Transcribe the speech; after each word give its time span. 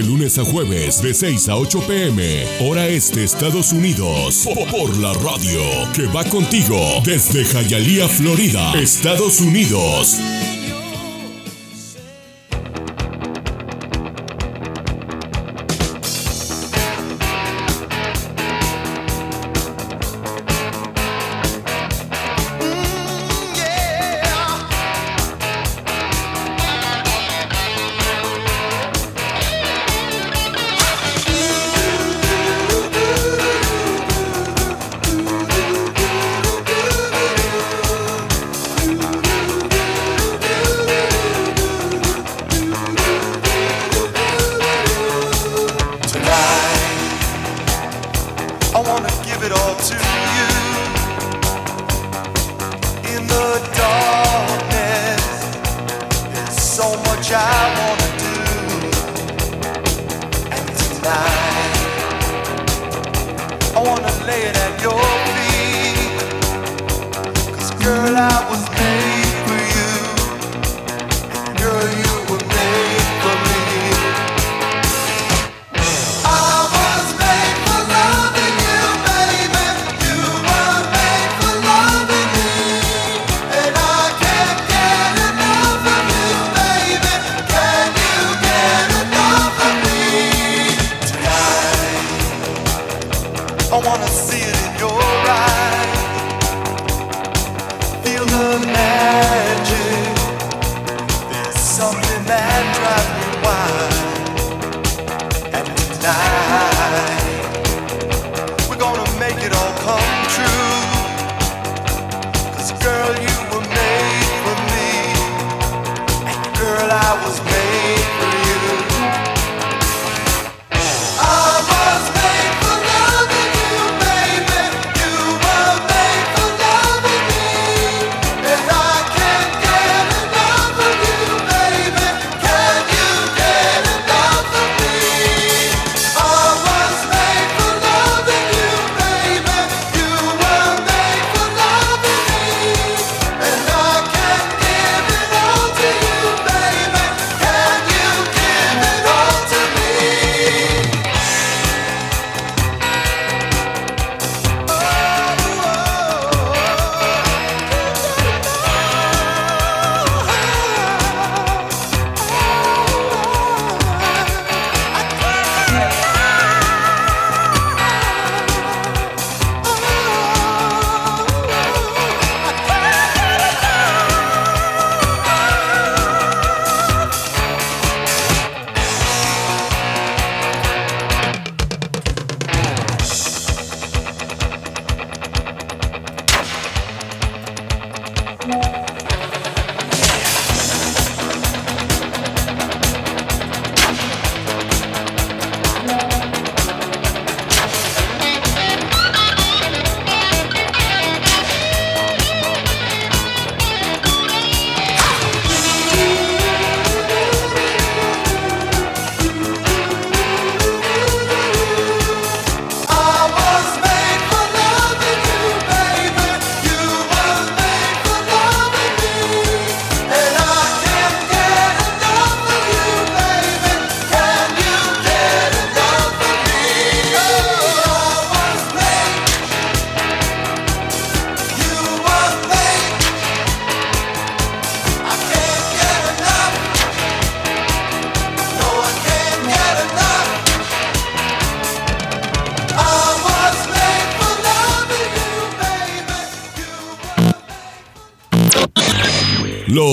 de 0.00 0.06
lunes 0.06 0.38
a 0.38 0.44
jueves 0.44 1.02
de 1.02 1.12
6 1.12 1.48
a 1.48 1.56
8 1.56 1.80
pm, 1.86 2.46
hora 2.60 2.86
este 2.88 3.24
Estados 3.24 3.72
Unidos, 3.72 4.46
por 4.70 4.96
la 4.98 5.12
radio 5.14 5.60
que 5.94 6.06
va 6.06 6.24
contigo 6.24 6.78
desde 7.04 7.44
Hialeah, 7.44 8.08
Florida, 8.08 8.72
Estados 8.74 9.40
Unidos. 9.40 10.18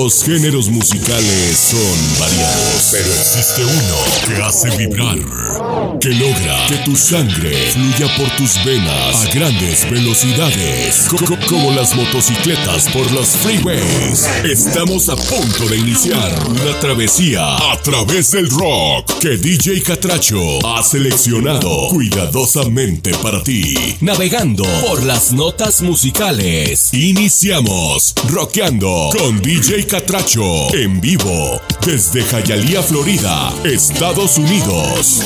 Los 0.04 0.24
géneros 0.24 0.70
musicales 0.70 1.58
son 1.58 2.20
variados, 2.20 2.90
pero 2.92 3.08
existe 3.08 3.66
uno 3.66 4.28
que 4.28 4.44
hace 4.44 4.70
vibrar, 4.78 5.18
que 6.00 6.10
logra 6.10 6.68
que 6.68 6.76
tu 6.86 6.96
sangre 6.96 7.72
fluya 7.72 8.16
por 8.16 8.30
tus 8.38 8.64
venas 8.64 9.26
a 9.26 9.34
grandes 9.34 9.90
velocidades, 9.90 11.08
como 11.50 11.72
las 11.72 11.96
motocicletas 11.96 12.90
por 12.90 13.12
los 13.12 13.30
freeways. 13.30 14.30
Estamos 14.46 15.10
a 15.10 15.16
punto 15.16 15.68
de 15.68 15.78
iniciar 15.78 16.32
una 16.48 16.80
travesía 16.80 17.56
a 17.56 17.82
través 17.82 18.32
del 18.32 18.52
rock 18.52 19.18
que 19.20 19.36
DJ 19.36 19.82
Catracho 19.82 20.64
ha 20.64 20.84
seleccionado 20.84 21.88
cuidadosamente 21.90 23.12
para 23.24 23.44
ti, 23.44 23.74
navegando 24.02 24.64
por 24.88 25.04
las 25.04 25.34
notas 25.34 25.82
musicales. 25.82 26.94
Iniciamos 26.94 28.14
rockeando 28.30 29.10
con 29.18 29.42
DJ 29.42 29.87
Catracho, 29.88 30.74
en 30.76 31.00
vivo, 31.00 31.62
desde 31.86 32.22
Hialeah, 32.22 32.84
Florida, 32.84 33.54
Estados 33.64 34.38
Unidos. 34.38 35.22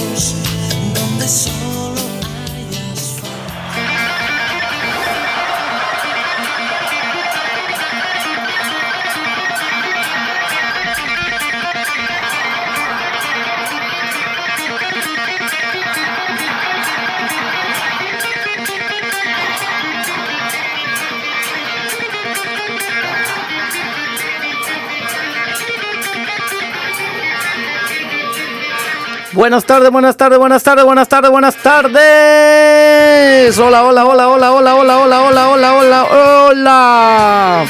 Buenas 29.33 29.63
tardes, 29.63 29.89
buenas 29.91 30.17
tardes, 30.17 30.37
buenas 30.37 30.61
tardes, 30.61 30.83
buenas 30.83 31.07
tardes, 31.07 31.31
buenas 31.31 31.55
tardes. 31.55 33.57
Hola, 33.57 33.85
hola, 33.85 34.05
hola, 34.05 34.27
hola, 34.27 34.51
hola, 34.51 34.75
hola, 34.75 34.97
hola, 34.97 35.21
hola, 35.21 35.49
hola, 35.49 35.73
hola, 35.73 36.03
hola. 36.49 37.65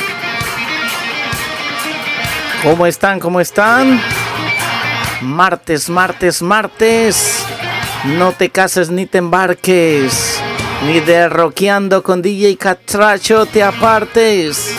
¿Cómo 2.64 2.88
están? 2.88 3.20
¿Cómo 3.20 3.40
están? 3.40 4.02
Martes, 5.22 5.88
martes, 5.88 6.42
martes. 6.42 7.46
No 8.06 8.32
te 8.32 8.50
cases 8.50 8.90
ni 8.90 9.06
te 9.06 9.20
embarques. 9.20 10.42
Ni 10.88 11.00
de 11.00 11.30
roqueando 11.30 12.02
con 12.02 12.24
DJ 12.24 12.58
Catracho 12.58 13.46
te 13.46 13.62
apartes. 13.62 14.76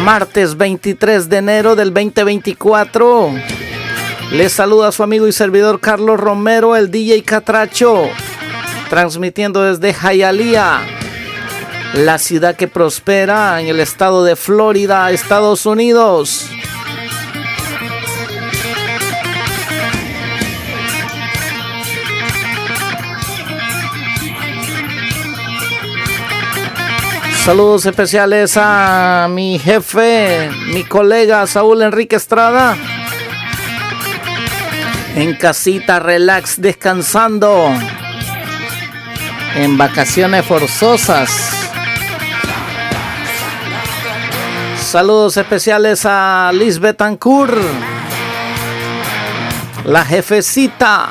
Martes 0.00 0.56
23 0.56 1.28
de 1.28 1.36
enero 1.36 1.76
del 1.76 1.92
2024. 1.92 3.34
Les 4.32 4.50
saluda 4.50 4.92
su 4.92 5.02
amigo 5.02 5.28
y 5.28 5.32
servidor 5.32 5.78
Carlos 5.78 6.18
Romero, 6.18 6.74
el 6.74 6.90
DJ 6.90 7.22
Catracho. 7.22 8.08
Transmitiendo 8.88 9.62
desde 9.62 9.92
Hialeah, 9.92 10.80
la 11.94 12.18
ciudad 12.18 12.56
que 12.56 12.66
prospera 12.66 13.60
en 13.60 13.68
el 13.68 13.78
estado 13.78 14.24
de 14.24 14.36
Florida, 14.36 15.10
Estados 15.10 15.66
Unidos. 15.66 16.46
Saludos 27.50 27.84
especiales 27.84 28.56
a 28.56 29.26
mi 29.28 29.58
jefe, 29.58 30.48
mi 30.72 30.84
colega 30.84 31.44
Saúl 31.48 31.82
Enrique 31.82 32.14
Estrada. 32.14 32.76
En 35.16 35.34
casita, 35.34 35.98
relax, 35.98 36.60
descansando. 36.60 37.72
En 39.56 39.76
vacaciones 39.76 40.46
forzosas. 40.46 41.28
Saludos 44.80 45.36
especiales 45.36 46.02
a 46.04 46.52
Liz 46.54 46.78
Betancourt. 46.78 47.58
La 49.86 50.04
jefecita. 50.04 51.08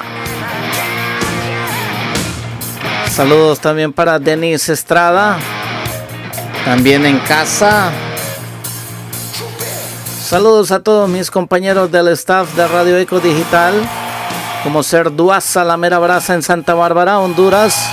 Saludos 3.11 3.59
también 3.59 3.91
para 3.91 4.17
Denise 4.19 4.71
Estrada. 4.71 5.37
También 6.69 7.03
en 7.07 7.17
casa. 7.21 7.89
Saludos 10.21 10.71
a 10.71 10.83
todos 10.83 11.09
mis 11.09 11.31
compañeros 11.31 11.91
del 11.91 12.09
staff 12.09 12.53
de 12.53 12.67
Radio 12.67 12.95
Eco 12.99 13.19
Digital, 13.19 13.73
como 14.61 14.83
ser 14.83 15.15
Duaza, 15.15 15.63
la 15.63 15.77
mera 15.77 15.97
brasa 15.97 16.35
en 16.35 16.43
Santa 16.43 16.75
Bárbara, 16.75 17.17
Honduras, 17.17 17.89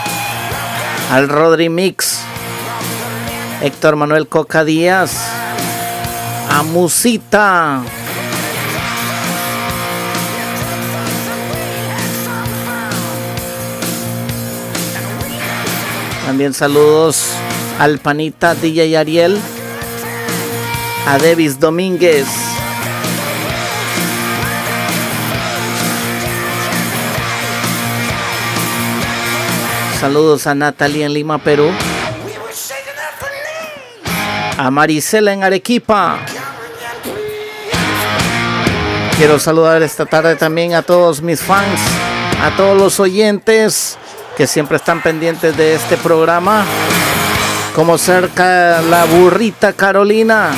al 1.11 1.31
Rodri 1.31 1.70
Mix, 1.70 2.20
Héctor 3.62 3.96
Manuel 3.96 4.28
Coca 4.28 4.62
Díaz, 4.62 5.26
a 6.50 6.62
Musita, 6.62 7.81
También 16.26 16.52
saludos 16.52 17.31
al 17.78 17.99
panita 17.99 18.55
DJ 18.55 18.96
Ariel, 18.96 19.38
a 21.06 21.19
Davis 21.19 21.61
Domínguez. 21.61 22.26
Saludos 30.00 30.46
a 30.46 30.55
Natalia 30.55 31.06
en 31.06 31.12
Lima, 31.12 31.38
Perú. 31.38 31.70
A 34.58 34.70
Marisela 34.70 35.32
en 35.32 35.44
Arequipa. 35.44 36.19
Quiero 39.17 39.38
saludar 39.38 39.82
esta 39.82 40.06
tarde 40.06 40.37
también 40.37 40.75
a 40.75 40.82
todos 40.82 41.23
mis 41.23 41.40
fans, 41.40 41.81
a 42.43 42.55
todos 42.56 42.78
los 42.78 43.00
oyentes 43.00 43.99
que 44.37 44.46
siempre 44.46 44.76
están 44.76 45.02
pendientes 45.02 45.56
de 45.56 45.75
este 45.75 45.96
programa 45.96 46.64
como 47.76 47.99
cerca 47.99 48.81
la 48.81 49.05
burrita 49.05 49.75
Carolina 49.75 50.50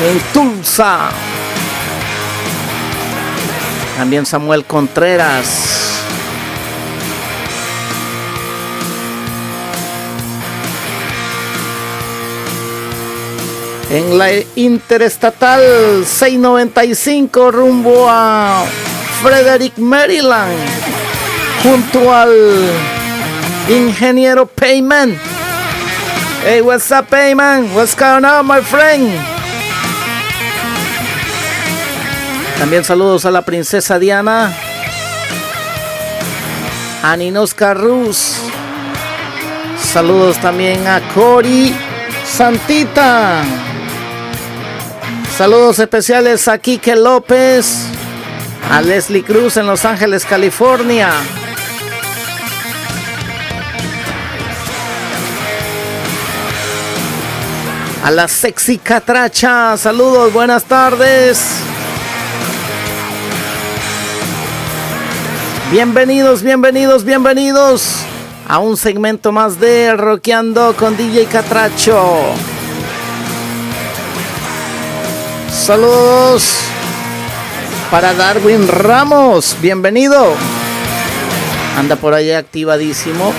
en 0.00 0.20
Tulsa. 0.32 1.08
También 3.96 4.24
Samuel 4.24 4.64
Contreras. 4.64 6.04
En 13.90 14.18
la 14.18 14.28
Interestatal 14.54 16.04
695 16.06 17.50
rumbo 17.50 18.06
a 18.08 18.62
Frederick, 19.20 19.78
Maryland, 19.78 20.54
junto 21.64 22.14
al 22.14 22.97
Ingeniero 23.68 24.46
Payman. 24.46 25.18
Hey, 26.42 26.62
what's 26.62 26.90
up, 26.90 27.10
Payman? 27.10 27.74
What's 27.74 27.94
going 27.94 28.24
on, 28.24 28.46
my 28.46 28.62
friend? 28.62 29.12
También 32.58 32.82
saludos 32.82 33.26
a 33.26 33.30
la 33.30 33.42
princesa 33.42 33.98
Diana. 33.98 34.52
A 37.02 37.16
Ninos 37.16 37.52
Carrus. 37.52 38.36
Saludos 39.78 40.38
también 40.38 40.86
a 40.86 41.00
Cory 41.12 41.74
Santita. 42.24 43.42
Saludos 45.36 45.78
especiales 45.78 46.48
a 46.48 46.56
Quique 46.56 46.96
López. 46.96 47.84
A 48.70 48.80
Leslie 48.80 49.22
Cruz 49.22 49.58
en 49.58 49.66
Los 49.66 49.84
Ángeles, 49.84 50.24
California. 50.24 51.10
A 58.04 58.10
la 58.12 58.28
sexy 58.28 58.78
catracha, 58.78 59.76
saludos, 59.76 60.32
buenas 60.32 60.64
tardes. 60.64 61.40
Bienvenidos, 65.72 66.42
bienvenidos, 66.42 67.04
bienvenidos 67.04 67.96
a 68.46 68.60
un 68.60 68.76
segmento 68.76 69.32
más 69.32 69.58
de 69.60 69.94
Rockeando 69.94 70.74
con 70.76 70.96
DJ 70.96 71.26
Catracho. 71.26 72.22
Saludos 75.52 76.54
para 77.90 78.14
Darwin 78.14 78.68
Ramos, 78.68 79.56
bienvenido. 79.60 80.34
Anda 81.76 81.96
por 81.96 82.14
allá 82.14 82.38
activadísimo. 82.38 83.34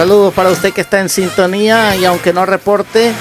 Saludos 0.00 0.32
para 0.32 0.48
usted 0.48 0.72
que 0.72 0.80
está 0.80 1.00
en 1.00 1.10
sintonía 1.10 1.94
y 1.94 2.06
aunque 2.06 2.32
no 2.32 2.46
reporte, 2.46 3.12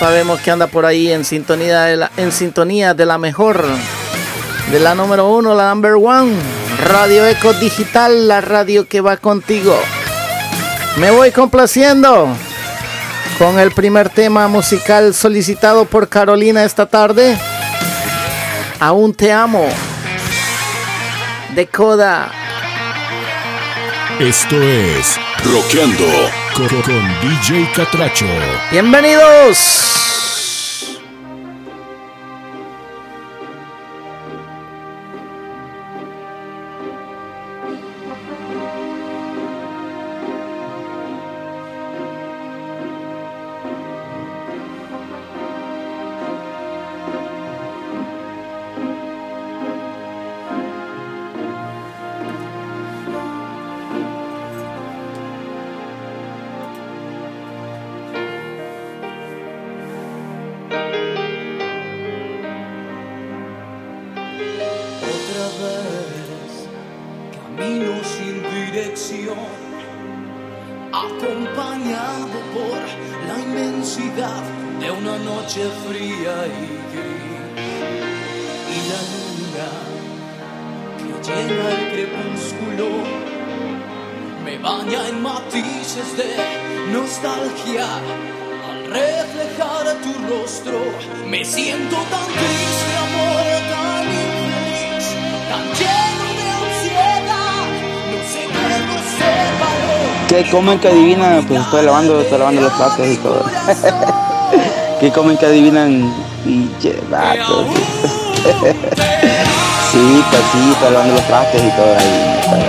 sabemos 0.00 0.40
que 0.40 0.50
anda 0.50 0.66
por 0.66 0.84
ahí 0.84 1.12
en 1.12 1.24
sintonía 1.24 1.82
de 1.82 1.96
la, 1.96 2.10
en 2.16 2.32
sintonía 2.32 2.92
de 2.92 3.06
la 3.06 3.18
mejor, 3.18 3.64
de 4.72 4.80
la 4.80 4.96
número 4.96 5.28
uno, 5.28 5.54
la 5.54 5.68
number 5.68 5.92
one, 5.92 6.32
Radio 6.88 7.24
Eco 7.24 7.52
Digital, 7.52 8.26
la 8.26 8.40
radio 8.40 8.88
que 8.88 9.00
va 9.00 9.16
contigo. 9.16 9.78
Me 10.96 11.12
voy 11.12 11.30
complaciendo 11.30 12.26
con 13.38 13.60
el 13.60 13.70
primer 13.70 14.08
tema 14.08 14.48
musical 14.48 15.14
solicitado 15.14 15.84
por 15.84 16.08
Carolina 16.08 16.64
esta 16.64 16.86
tarde. 16.86 17.38
Aún 18.80 19.14
te 19.14 19.30
amo. 19.30 19.68
De 21.54 21.68
Coda. 21.68 22.28
Esto 24.18 24.60
es 24.60 25.16
Rockeando 25.44 26.04
con, 26.54 26.68
con 26.82 27.08
DJ 27.20 27.70
Catracho. 27.72 28.26
Bienvenidos. 28.70 30.27
comen 100.68 100.80
que 100.80 100.88
adivinan, 100.88 101.44
pues 101.46 101.60
estoy 101.62 101.86
lavando, 101.86 102.20
estoy 102.20 102.38
lavando 102.38 102.60
los 102.60 102.72
platos 102.74 103.06
y 103.06 103.16
todo. 103.16 103.42
que 105.00 105.10
comen 105.12 105.38
que 105.38 105.46
adivinan 105.46 106.12
y 106.44 106.68
vato. 107.10 107.64
sí, 109.90 110.24
pues 110.30 110.42
sí, 110.52 110.70
estoy 110.72 110.92
lavando 110.92 111.14
los 111.14 111.22
platos 111.22 111.54
y 111.54 111.70
todo 111.70 111.96
ahí. 111.96 112.40
Pues, 112.50 112.60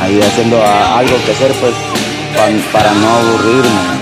ahí, 0.00 0.22
haciendo 0.22 0.62
algo 0.64 1.16
que 1.26 1.32
hacer 1.32 1.52
pues 1.54 1.74
para 2.72 2.92
no 2.92 3.08
aburrirme. 3.08 3.97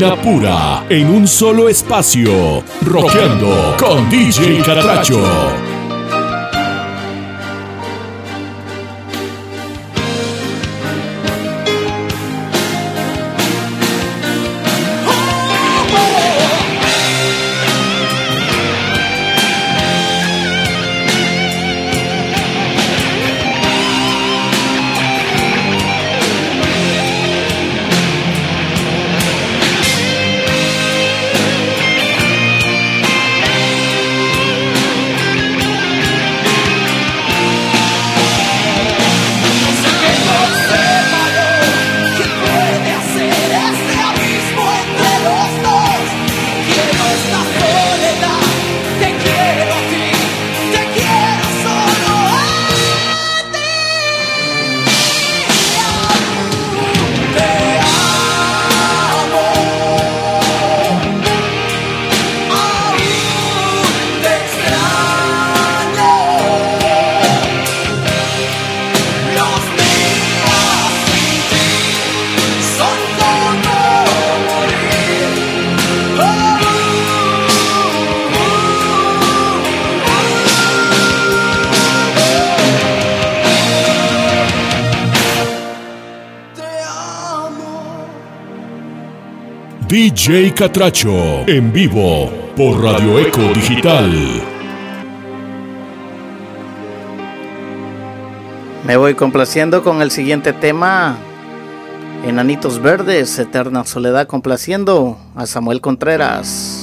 Pura 0.00 0.84
en 0.88 1.08
un 1.08 1.28
solo 1.28 1.68
espacio. 1.68 2.64
Roqueando 2.82 3.76
con 3.78 4.10
DJ 4.10 4.60
Catracho. 4.62 5.63
Jay 90.26 90.52
Catracho 90.52 91.46
en 91.46 91.70
vivo 91.70 92.30
por 92.56 92.82
Radio 92.82 93.18
Eco 93.18 93.42
Digital. 93.52 94.10
Me 98.86 98.96
voy 98.96 99.12
complaciendo 99.12 99.84
con 99.84 100.00
el 100.00 100.10
siguiente 100.10 100.54
tema. 100.54 101.18
Enanitos 102.26 102.80
Verdes, 102.80 103.38
Eterna 103.38 103.84
Soledad, 103.84 104.26
complaciendo 104.26 105.18
a 105.34 105.44
Samuel 105.44 105.82
Contreras. 105.82 106.73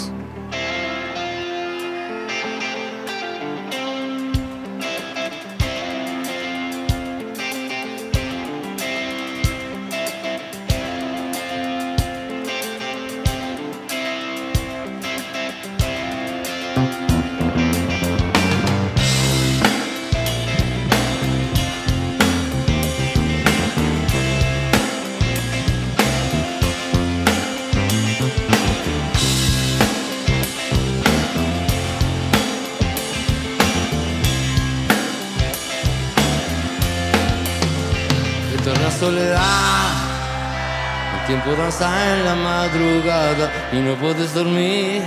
y 43.72 43.78
no 43.78 43.96
puedes 43.96 44.34
dormir. 44.34 45.04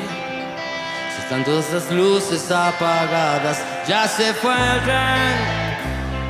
Si 1.15 1.23
están 1.23 1.45
todas 1.45 1.71
las 1.73 1.91
luces 1.91 2.51
apagadas, 2.51 3.59
ya 3.87 4.09
se 4.09 4.33
fue 4.35 4.55
el 4.55 4.83
tren 4.83 5.65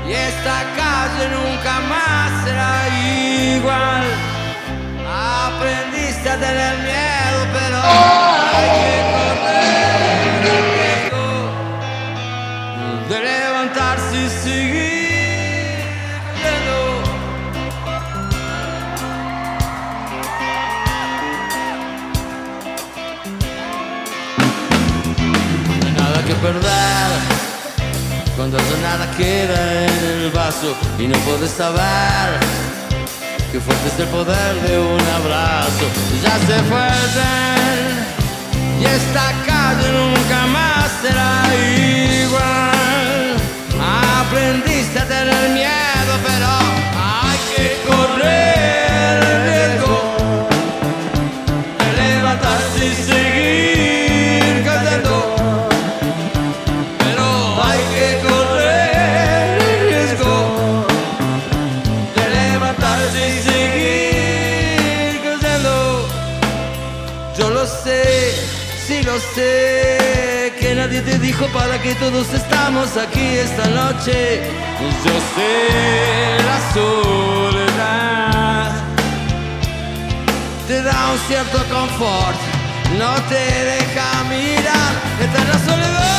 y 0.06 0.12
esta 0.12 0.62
calle 0.76 1.28
nunca 1.30 1.80
más 1.88 2.44
será 2.44 2.88
igual. 3.56 4.04
Aprendiste 5.46 6.28
a 6.28 6.36
tener 6.36 6.76
miedo, 6.78 7.40
pero 7.52 7.76
hay 7.82 8.68
que 8.80 8.96
correr. 9.12 9.63
Cuando 28.36 28.58
ya 28.58 28.76
nada 28.82 29.10
queda 29.16 29.86
en 29.86 30.04
el 30.04 30.30
vaso 30.30 30.76
y 30.98 31.06
no 31.08 31.16
puedes 31.20 31.50
saber 31.50 32.38
que 33.50 33.58
fuerte 33.60 33.88
es 33.88 33.98
el 34.00 34.08
poder 34.08 34.54
de 34.68 34.78
un 34.78 35.00
abrazo. 35.20 35.86
Ya 36.22 36.38
se 36.46 36.62
fue 36.64 36.86
el 36.86 37.10
tren 37.16 37.84
y 38.78 38.84
esta 38.84 39.32
calle 39.46 39.88
nunca 39.92 40.46
más 40.48 40.90
será 41.00 41.44
igual. 42.20 43.36
Aprendiste 44.20 44.98
a 44.98 45.06
tener 45.06 45.50
miedo, 45.50 45.93
que 71.84 71.94
todos 71.96 72.32
estamos 72.32 72.96
aquí 72.96 73.36
esta 73.36 73.66
noche. 73.66 74.50
Yo 75.04 75.12
sé 75.34 76.38
la 76.50 76.58
soledad 76.72 78.70
te 80.66 80.82
da 80.82 81.10
un 81.12 81.18
cierto 81.28 81.58
confort, 81.68 82.38
no 82.98 83.12
te 83.28 83.44
deja 83.72 84.08
mirar, 84.30 84.92
está 85.20 85.38
en 85.42 85.48
la 85.48 85.58
soledad, 85.58 86.13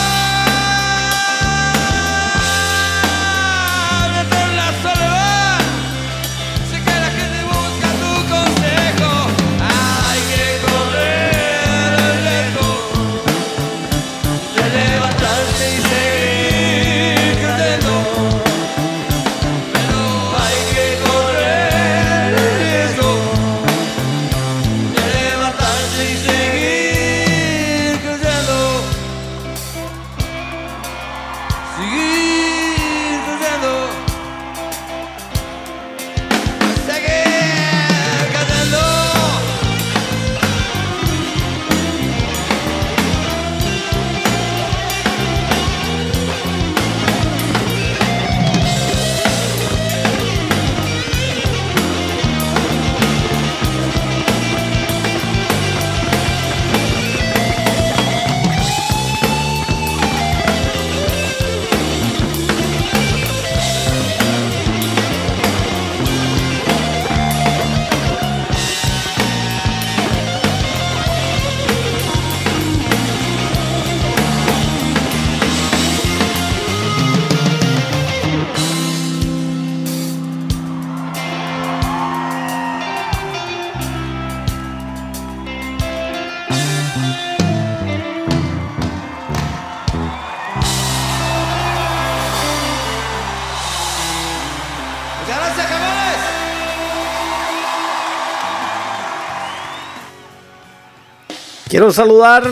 Quiero 101.86 101.94
saludar 101.94 102.52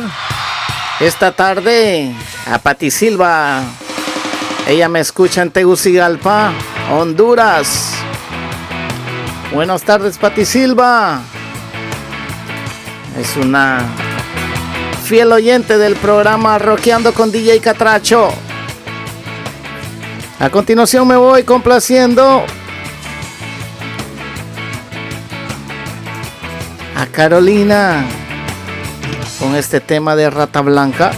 esta 0.99 1.31
tarde 1.31 2.13
a 2.45 2.59
Pati 2.59 2.91
Silva. 2.91 3.63
Ella 4.67 4.87
me 4.89 4.99
escucha 4.99 5.41
en 5.41 5.49
Tegucigalpa, 5.49 6.53
Honduras. 6.91 7.95
Buenas 9.51 9.81
tardes, 9.81 10.19
Pati 10.19 10.45
Silva. 10.45 11.21
Es 13.19 13.35
una 13.35 13.79
fiel 15.03 15.31
oyente 15.31 15.79
del 15.79 15.95
programa 15.95 16.59
Rockeando 16.59 17.11
con 17.11 17.31
DJ 17.31 17.59
Catracho. 17.59 18.29
A 20.39 20.51
continuación 20.51 21.07
me 21.07 21.15
voy 21.15 21.41
complaciendo 21.41 22.45
a 26.95 27.05
Carolina 27.07 28.05
con 29.43 29.55
este 29.55 29.81
tema 29.81 30.15
de 30.15 30.29
Rata 30.29 30.61
Blanca. 30.61 31.11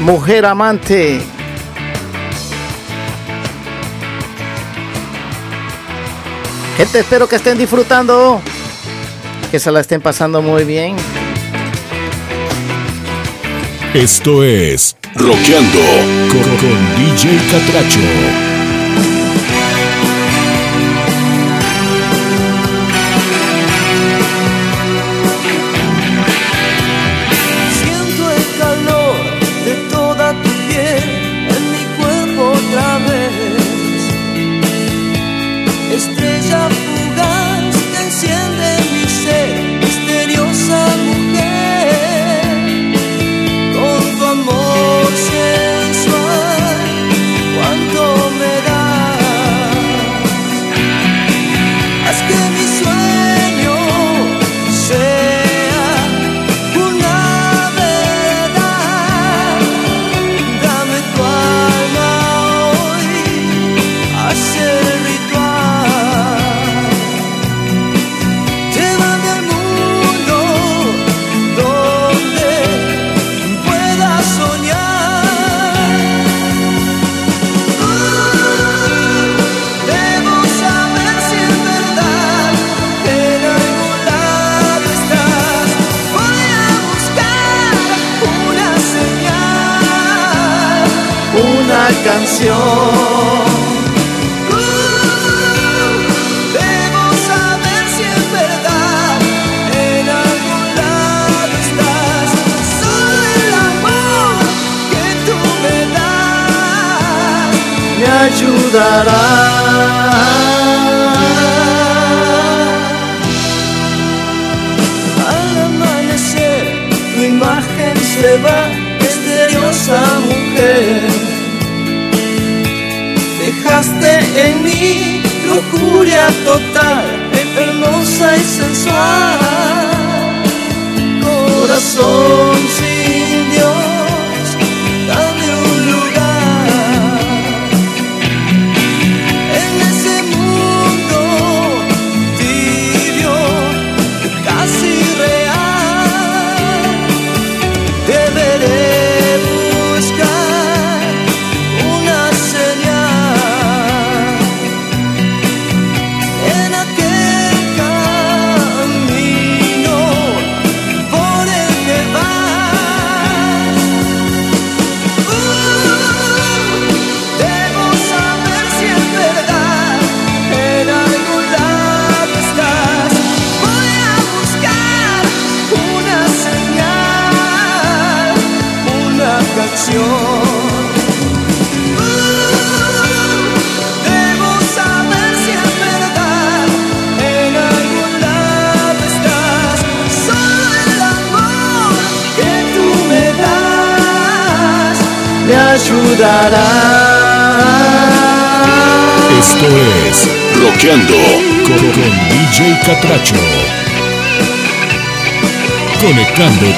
Mujer 0.00 0.46
amante. 0.46 1.20
Gente, 6.78 7.00
espero 7.00 7.28
que 7.28 7.36
estén 7.36 7.58
disfrutando. 7.58 8.40
Que 9.50 9.60
se 9.60 9.70
la 9.70 9.80
estén 9.80 10.00
pasando 10.00 10.40
muy 10.40 10.64
bien. 10.64 10.96
Esto 13.92 14.42
es 14.42 14.96
Rockeando 15.14 15.80
con, 16.30 16.56
con 16.56 16.96
DJ 16.96 17.38
Catracho. 17.50 18.47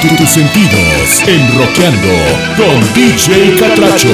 tus 0.08 0.30
sentidos 0.30 1.22
en 1.26 1.58
Roqueando 1.58 2.08
con 2.56 2.94
DJ 2.94 3.54
Catracho. 3.56 4.08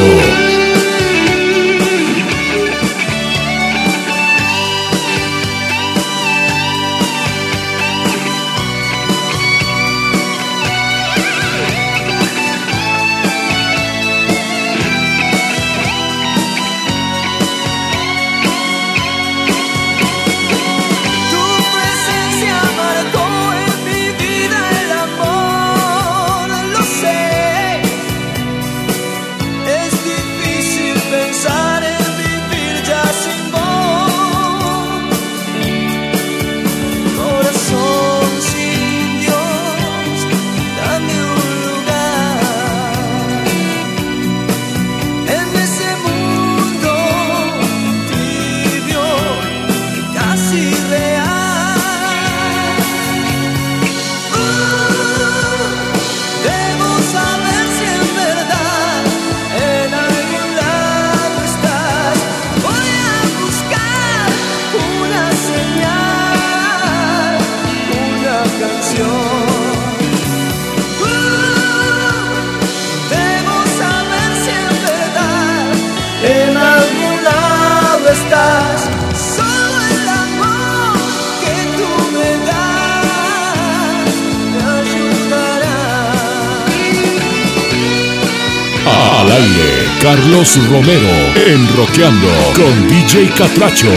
Carlos 90.36 90.68
Romero 90.68 91.08
en 91.46 91.76
Roqueando 91.76 92.28
con 92.54 92.88
DJ 92.88 93.30
Catracho. 93.30 93.90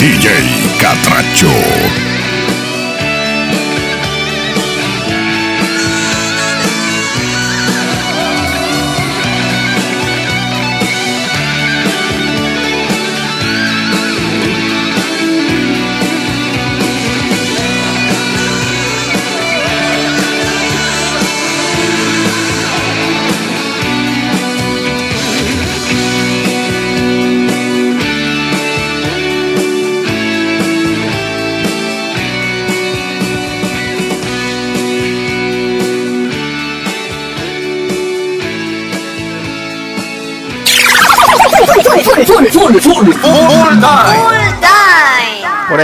DJ 0.00 0.28
Catracho. 0.80 2.07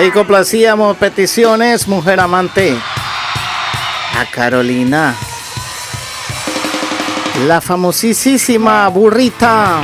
Ahí 0.05 0.11
complacíamos 0.11 0.99
peticiones, 0.99 1.89
mujer 1.89 2.21
amante. 2.21 2.77
A 4.21 4.31
Carolina. 4.31 5.15
La 7.47 7.63
famosísima 7.63 8.87
burrita. 8.89 9.81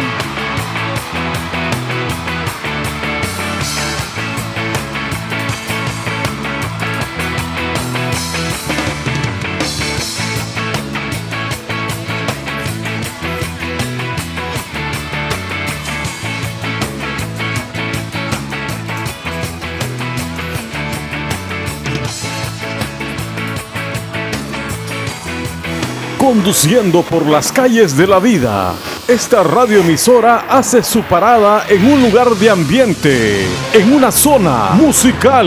Conduciendo 26.41 27.03
por 27.03 27.27
las 27.27 27.53
calles 27.53 27.95
de 27.99 28.07
la 28.07 28.19
vida, 28.19 28.73
esta 29.07 29.43
radioemisora 29.43 30.47
hace 30.49 30.83
su 30.83 31.03
parada 31.03 31.67
en 31.69 31.85
un 31.85 32.03
lugar 32.03 32.31
de 32.31 32.49
ambiente, 32.49 33.47
en 33.75 33.93
una 33.93 34.11
zona 34.11 34.71
musical. 34.71 35.47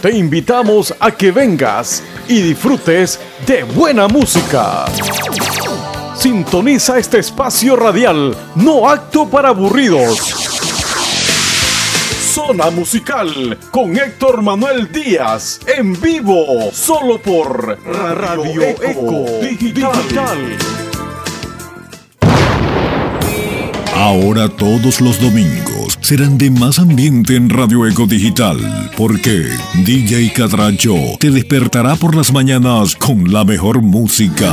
Te 0.00 0.16
invitamos 0.16 0.94
a 0.98 1.10
que 1.10 1.32
vengas 1.32 2.02
y 2.28 2.40
disfrutes 2.40 3.20
de 3.46 3.64
buena 3.64 4.08
música. 4.08 4.86
Sintoniza 6.14 6.98
este 6.98 7.18
espacio 7.18 7.76
radial, 7.76 8.34
no 8.54 8.88
acto 8.88 9.28
para 9.28 9.50
aburridos. 9.50 10.39
Zona 12.46 12.70
Musical 12.70 13.58
con 13.70 13.96
Héctor 13.96 14.40
Manuel 14.40 14.90
Díaz 14.90 15.60
en 15.66 16.00
vivo, 16.00 16.70
solo 16.72 17.20
por 17.20 17.78
Radio 17.84 18.62
Eco 18.62 19.26
Digital. 19.42 20.56
Ahora 23.94 24.48
todos 24.48 25.02
los 25.02 25.20
domingos 25.20 25.98
serán 26.00 26.38
de 26.38 26.50
más 26.50 26.78
ambiente 26.78 27.36
en 27.36 27.50
Radio 27.50 27.86
Eco 27.86 28.06
Digital, 28.06 28.58
porque 28.96 29.46
DJ 29.84 30.32
Catracho 30.32 30.94
te 31.18 31.30
despertará 31.30 31.94
por 31.96 32.16
las 32.16 32.32
mañanas 32.32 32.96
con 32.96 33.30
la 33.30 33.44
mejor 33.44 33.82
música. 33.82 34.50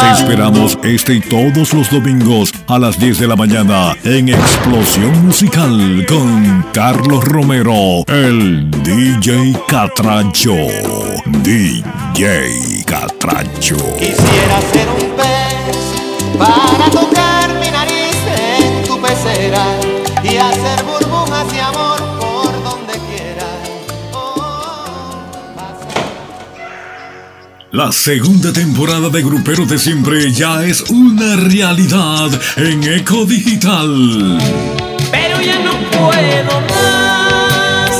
Te 0.00 0.10
esperamos 0.12 0.78
este 0.82 1.14
y 1.14 1.20
todos 1.20 1.74
los 1.74 1.90
domingos 1.90 2.52
a 2.68 2.78
las 2.78 2.98
10 2.98 3.18
de 3.18 3.26
la 3.26 3.36
mañana 3.36 3.96
en 4.04 4.28
Explosión 4.28 5.26
Musical 5.26 6.06
con 6.08 6.64
Carlos 6.72 7.24
Romero, 7.24 8.04
el 8.06 8.70
DJ 8.82 9.54
Catracho. 9.66 10.54
DJ 11.42 12.84
Catracho. 12.86 13.76
Quisiera 13.98 14.60
ser 14.72 14.88
un 14.88 15.16
pez 15.16 16.38
para 16.38 16.90
tocar 16.90 17.48
mi 17.60 17.70
nariz 17.70 18.16
en 18.36 18.84
tu 18.84 19.00
pecera 19.00 19.87
La 27.70 27.92
segunda 27.92 28.50
temporada 28.50 29.10
de 29.10 29.22
Gruperos 29.22 29.68
de 29.68 29.78
Siempre 29.78 30.32
ya 30.32 30.64
es 30.64 30.88
una 30.88 31.36
realidad 31.36 32.30
en 32.56 32.82
Eco 32.82 33.26
Digital. 33.26 34.38
Pero 35.10 35.38
ya 35.42 35.58
no 35.58 35.72
puedo 35.90 36.60
más. 36.62 37.90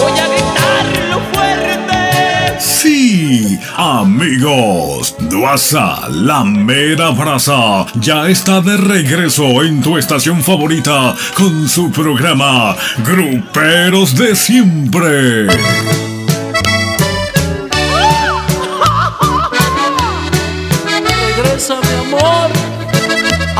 Voy 0.00 0.12
a 0.18 0.26
gritarlo 0.26 1.20
fuerte. 1.32 2.58
Sí, 2.58 3.60
amigos, 3.76 5.14
Duasa, 5.30 6.08
la 6.08 6.42
mera 6.42 7.10
brasa, 7.10 7.86
ya 7.94 8.28
está 8.28 8.60
de 8.60 8.76
regreso 8.76 9.62
en 9.62 9.82
tu 9.82 9.98
estación 9.98 10.42
favorita 10.42 11.14
con 11.34 11.68
su 11.68 11.92
programa 11.92 12.74
Gruperos 13.04 14.16
de 14.16 14.34
Siempre. 14.34 15.46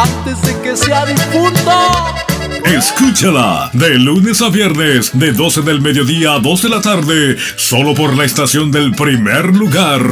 Antes 0.02 0.42
de 0.42 0.60
que 0.60 0.76
sea 0.76 1.06
difunto. 1.06 1.70
Escúchala 2.64 3.70
de 3.72 3.90
lunes 3.98 4.40
a 4.42 4.48
viernes 4.48 5.10
de 5.12 5.32
12 5.32 5.62
del 5.62 5.80
mediodía 5.80 6.34
a 6.34 6.38
2 6.40 6.62
de 6.62 6.68
la 6.68 6.80
tarde, 6.80 7.36
solo 7.56 7.94
por 7.94 8.16
la 8.16 8.24
estación 8.24 8.70
del 8.70 8.92
primer 8.92 9.54
lugar, 9.54 10.02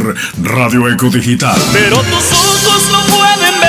Radio 0.43 0.89
Eco 0.89 1.11
Digital. 1.11 1.61
Pero 1.73 1.97
tus 1.99 2.33
ojos 2.33 2.83
no 2.93 3.17
pueden 3.17 3.60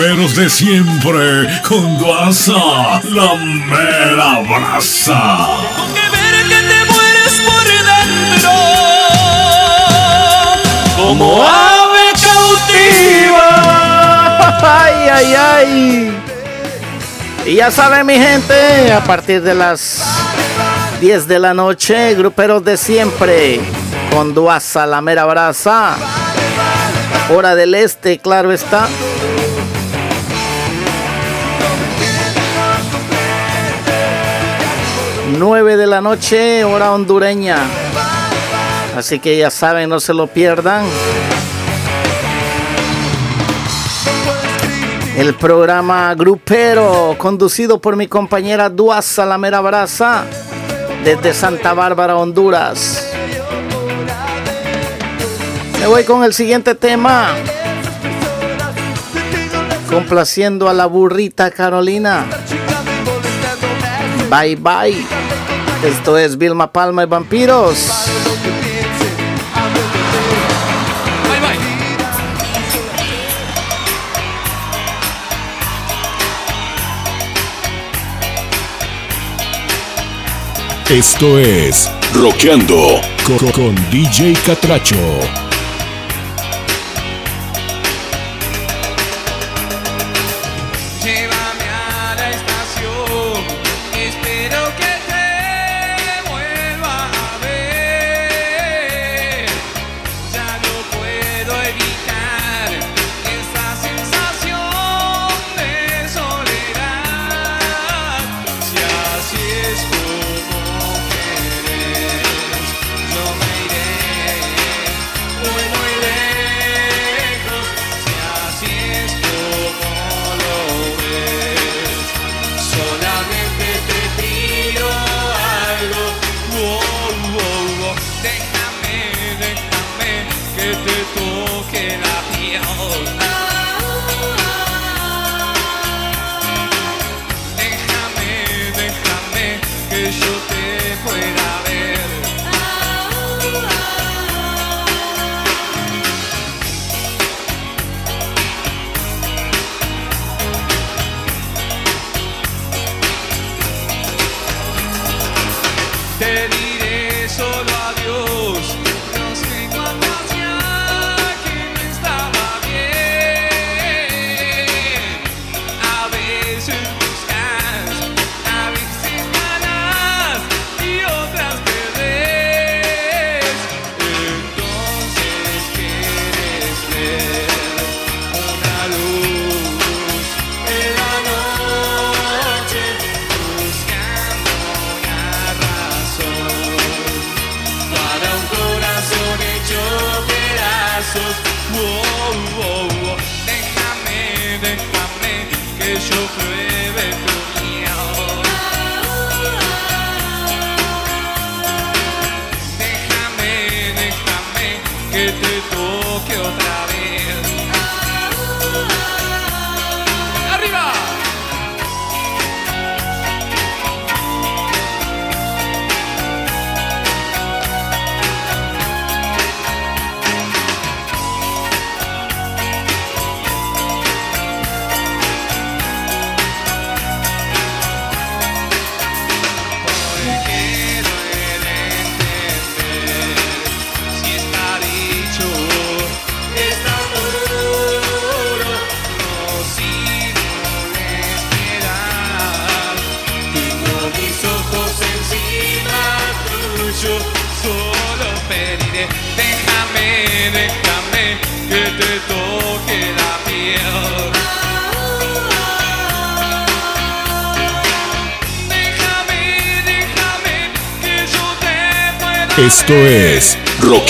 Gruperos 0.00 0.34
de 0.34 0.48
siempre 0.48 1.60
con 1.68 1.98
Duasa, 1.98 2.54
la 3.04 3.34
mera 3.34 4.40
brasa. 4.48 5.46
Tengo 5.76 5.92
que 5.92 6.00
ver 6.16 6.34
que 6.48 6.56
te 6.56 6.80
mueres 6.90 7.34
por 7.44 7.64
dentro. 7.84 8.52
Como 10.96 11.42
ave 11.42 12.12
cautiva. 12.24 13.48
Ay, 14.62 15.08
ay, 15.12 15.34
ay. 15.34 16.18
Y 17.44 17.56
ya 17.56 17.70
saben, 17.70 18.06
mi 18.06 18.14
gente, 18.14 18.94
a 18.94 19.04
partir 19.04 19.42
de 19.42 19.54
las 19.54 20.02
10 21.02 21.28
de 21.28 21.38
la 21.38 21.52
noche, 21.52 22.14
gruperos 22.14 22.64
de 22.64 22.78
siempre, 22.78 23.60
con 24.10 24.32
Duasa, 24.32 24.86
la 24.86 25.02
mera 25.02 25.26
brasa. 25.26 25.94
Hora 27.28 27.54
del 27.54 27.74
este, 27.74 28.18
claro 28.18 28.50
está. 28.50 28.88
9 35.40 35.78
de 35.78 35.86
la 35.86 36.02
noche, 36.02 36.64
hora 36.64 36.92
hondureña. 36.92 37.56
Así 38.94 39.18
que 39.20 39.38
ya 39.38 39.50
saben, 39.50 39.88
no 39.88 39.98
se 39.98 40.12
lo 40.12 40.26
pierdan. 40.26 40.84
El 45.16 45.34
programa 45.36 46.14
Grupero, 46.14 47.16
conducido 47.16 47.80
por 47.80 47.96
mi 47.96 48.06
compañera 48.06 48.68
Duasa 48.68 49.24
La 49.24 49.38
Mera 49.38 49.62
Brasa, 49.62 50.24
desde 51.04 51.32
Santa 51.32 51.72
Bárbara, 51.72 52.18
Honduras. 52.18 53.10
Me 55.80 55.86
voy 55.86 56.04
con 56.04 56.22
el 56.22 56.34
siguiente 56.34 56.74
tema. 56.74 57.28
Complaciendo 59.88 60.68
a 60.68 60.74
la 60.74 60.84
burrita 60.84 61.50
Carolina. 61.50 62.26
Bye 64.28 64.56
bye. 64.56 65.29
Esto 65.84 66.18
es 66.18 66.36
Vilma 66.36 66.70
Palma 66.70 67.04
y 67.04 67.06
Vampiros. 67.06 67.86
Esto 80.90 81.38
es 81.38 81.90
Roqueando 82.12 83.00
con, 83.24 83.50
con 83.52 83.74
DJ 83.90 84.34
Catracho. 84.44 85.49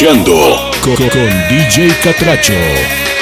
escuchando 0.01 0.71
con, 0.83 0.97
con 0.97 1.29
DJ 1.49 1.91
Catracho. 2.03 3.20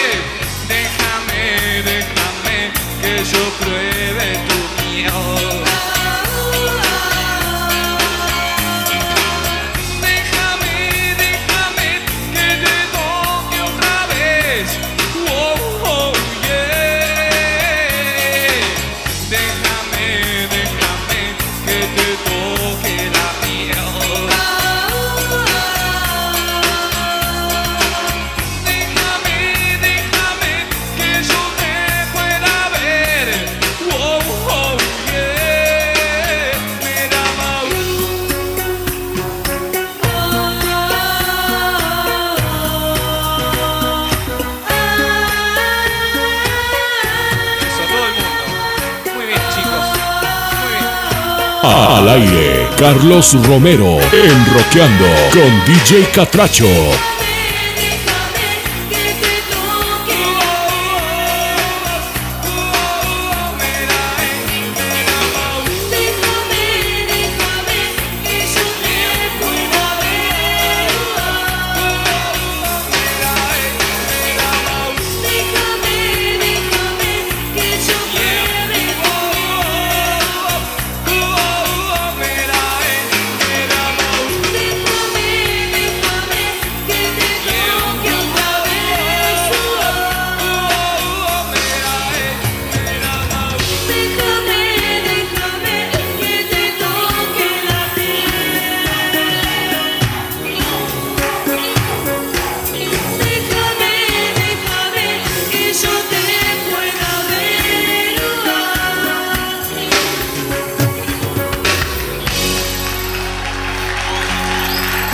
Carlos 53.09 53.33
Romero 53.47 53.97
en 54.13 54.55
Roqueando 54.55 55.07
con 55.33 55.65
DJ 55.65 56.11
Catracho. 56.13 57.18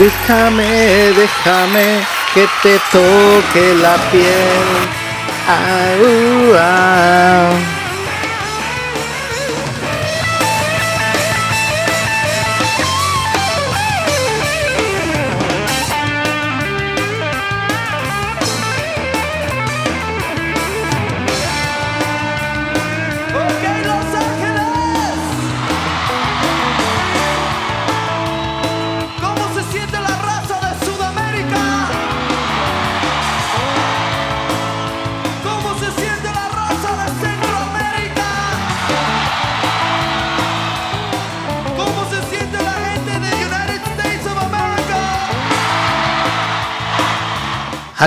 Déjame, 0.05 1.14
déjame 1.16 2.05
que 2.34 2.44
te 2.62 2.76
toque 2.92 3.74
la 3.80 3.96
piel. 4.11 4.68
Ah. 5.48 5.94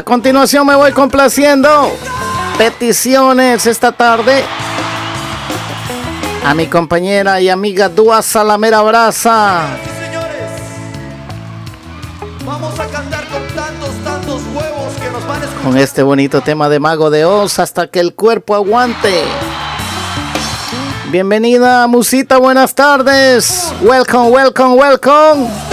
continuación 0.08 0.66
me 0.66 0.74
voy 0.74 0.94
complaciendo 0.94 1.92
peticiones 2.58 3.66
esta 3.66 3.92
tarde 3.92 4.42
a 6.46 6.54
mi 6.54 6.68
compañera 6.68 7.42
y 7.42 7.50
amiga 7.50 7.90
Dúa 7.90 8.22
Salamera 8.22 8.82
Braza. 8.84 9.66
Con 15.62 15.72
Con 15.72 15.78
este 15.78 16.04
bonito 16.04 16.40
tema 16.40 16.70
de 16.70 16.80
Mago 16.80 17.10
de 17.10 17.26
Oz 17.26 17.60
hasta 17.60 17.88
que 17.88 18.00
el 18.00 18.16
cuerpo 18.16 18.56
aguante. 18.56 19.26
Bienvenida, 21.12 21.86
Musita, 21.88 22.38
buenas 22.38 22.74
tardes. 22.74 23.74
Welcome, 23.82 24.30
welcome, 24.30 24.76
welcome. 24.76 25.67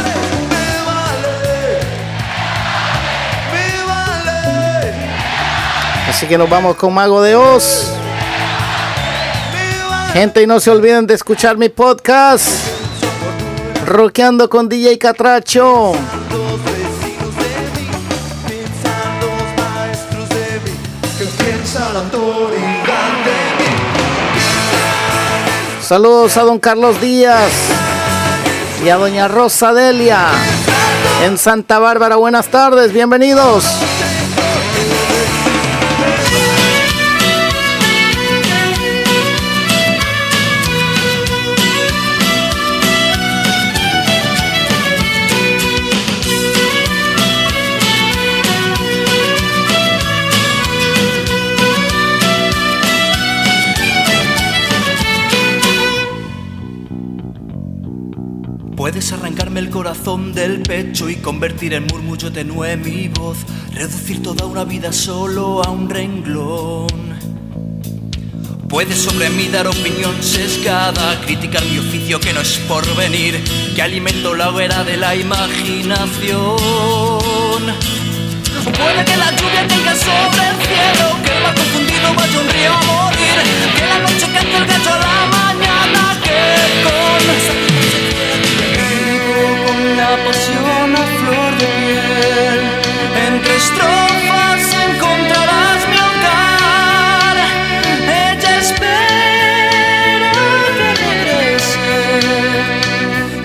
Así 6.15 6.29
que 6.29 6.39
nos 6.39 6.49
vamos 6.49 6.77
con 6.77 6.95
Mago 6.95 7.21
de 7.23 7.35
Oz. 7.35 7.91
Gente, 10.13 10.43
y 10.43 10.47
no 10.47 10.61
se 10.61 10.71
olviden 10.71 11.09
de 11.09 11.15
escuchar 11.15 11.57
mi 11.57 11.69
podcast. 11.69 12.47
Rockeando 13.85 14.49
con 14.49 14.69
DJ 14.69 14.97
Catracho. 14.97 15.95
Saludos 25.83 26.37
a 26.37 26.43
don 26.45 26.61
Carlos 26.61 27.01
Díaz 27.01 27.51
y 28.85 28.89
a 28.89 28.97
doña 28.99 29.27
Rosa 29.27 29.75
Delia 29.75 30.29
en 31.25 31.37
Santa 31.39 31.81
Bárbara. 31.81 32.15
Buenas 32.15 32.47
tardes, 32.47 32.93
bienvenidos. 32.93 33.65
Del 59.95 60.61
pecho 60.61 61.09
y 61.09 61.17
convertir 61.17 61.73
en 61.73 61.87
murmullo 61.87 62.31
tenue 62.31 62.77
mi 62.77 63.09
voz, 63.09 63.39
reducir 63.73 64.23
toda 64.23 64.45
una 64.45 64.65
vida 64.65 64.93
solo 64.93 65.65
a 65.65 65.71
un 65.71 65.89
renglón. 65.89 67.15
Puedes 68.69 68.99
sobre 68.99 69.31
mí 69.31 69.49
dar 69.49 69.67
opinión 69.67 70.23
sesgada, 70.23 71.19
criticar 71.25 71.65
mi 71.65 71.79
oficio 71.79 72.21
que 72.21 72.35
no 72.35 72.41
es 72.41 72.59
por 72.69 72.85
venir, 72.97 73.43
que 73.75 73.81
alimento 73.83 74.35
la 74.35 74.51
hoguera 74.51 74.85
de 74.85 74.99
la 74.99 75.15
imaginación. 75.15 76.59
Puede 78.65 79.05
que 79.05 79.17
la 79.17 79.31
lluvia 79.31 79.67
caiga 79.69 79.95
sobre 79.95 80.49
el 80.51 80.57
cielo, 80.67 81.17
que 81.25 81.31
el 81.31 81.43
mar 81.43 81.55
confundido 81.55 82.15
vaya 82.15 82.41
un 82.41 82.49
río 82.49 82.73
a 82.73 82.83
morir, 82.83 83.37
que 83.75 83.87
la 83.87 83.99
noche 84.01 84.27
cante 84.35 84.57
el 84.57 84.67
gallo 84.67 84.93
a 84.93 84.99
la 84.99 85.27
mañana, 85.39 86.21
que 86.23 86.83
con 86.85 87.74
La 89.97 90.17
pasión 90.25 90.97
a 90.97 91.05
flor 91.19 91.53
de 91.59 91.67
piel. 91.77 92.61
Entre 93.29 93.55
estrofas 93.57 94.63
encontrarás 94.89 95.81
mi 95.89 95.99
hogar. 96.07 97.37
Ella 98.03 98.53
espera 98.59 100.33
que 100.77 100.89
regrese. 101.05 101.99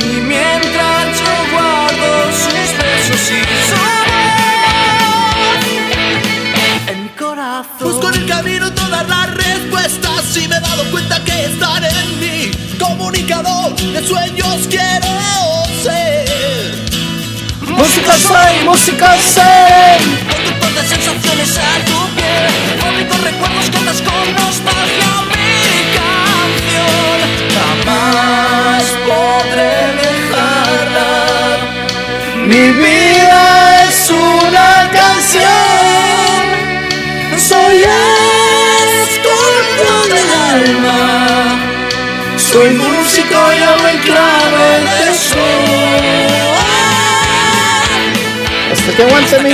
Y 0.02 0.12
mientras 0.22 1.04
yo 1.20 1.34
guardo 1.54 2.10
sus 2.32 2.70
besos 2.80 3.24
y 3.30 3.42
su 3.70 3.80
voz 4.10 4.40
en 6.88 6.98
mi 7.04 7.10
corazón. 7.10 7.80
Busco 7.80 8.06
en 8.10 8.16
el 8.16 8.28
camino 8.28 8.66
todas 8.74 9.08
las 9.08 9.28
respuestas 9.36 10.38
y 10.38 10.48
me 10.48 10.56
he 10.58 10.62
dado 10.62 10.84
cuenta 10.90 11.24
que 11.24 11.46
estar 11.46 11.84
en 11.84 12.20
mí, 12.20 12.52
comunicador 12.80 13.76
de 13.76 14.08
sueños 14.08 14.68
quiero 14.68 15.10
ser. 15.84 16.19
Música 18.10 18.28
soy, 18.28 18.66
música 18.66 19.10
soy. 19.22 20.02
Conductor 20.34 20.72
de 20.74 20.82
sensaciones 20.88 21.58
a 21.58 21.86
tu 21.86 22.00
piel. 22.16 22.80
Fabrico 22.80 23.16
recuerdos, 23.24 23.70
cantas 23.70 24.02
con 24.02 24.34
nostalgia 24.34 25.12
mi 25.30 25.54
canción 25.94 27.20
Jamás 27.54 28.84
podré 29.06 29.76
dejarla. 30.02 31.12
Mi 32.48 32.66
vida 32.72 33.44
es 33.84 34.10
una 34.10 34.90
canción. 34.92 36.44
Soy 37.38 37.78
escorpión 39.04 40.06
del 40.10 40.30
alma. 40.56 41.02
Soy 42.38 42.70
músico 42.72 43.38
y 43.54 43.62
hablo 43.62 43.88
en 43.88 43.98
clave 44.00 44.39
que 49.00 49.06
aguante 49.06 49.40
mi 49.44 49.54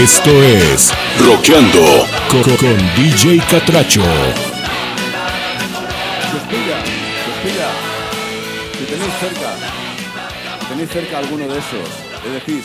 Esto 0.00 0.30
es 0.42 0.92
Rockeando 1.18 2.06
con, 2.30 2.42
con 2.56 2.76
DJ 2.96 3.38
Catracho. 3.50 4.00
Suspira, 6.30 6.78
suspira. 7.26 7.68
Si 8.78 8.84
tenéis 8.86 9.12
cerca, 9.20 9.50
si 10.60 10.66
tenéis 10.68 10.90
cerca 10.90 11.18
alguno 11.18 11.46
de 11.48 11.58
esos, 11.58 11.88
le 12.24 12.30
decís, 12.30 12.64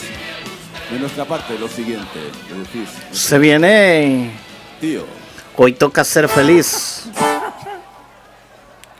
de 0.91 0.99
nuestra 0.99 1.25
parte, 1.25 1.59
lo 1.59 1.67
siguiente. 1.67 2.19
Le 2.49 2.59
decís, 2.59 2.89
Se 3.11 3.37
viene. 3.37 4.31
tío, 4.79 5.05
Hoy 5.57 5.73
toca 5.73 6.03
ser 6.03 6.29
feliz. 6.29 7.07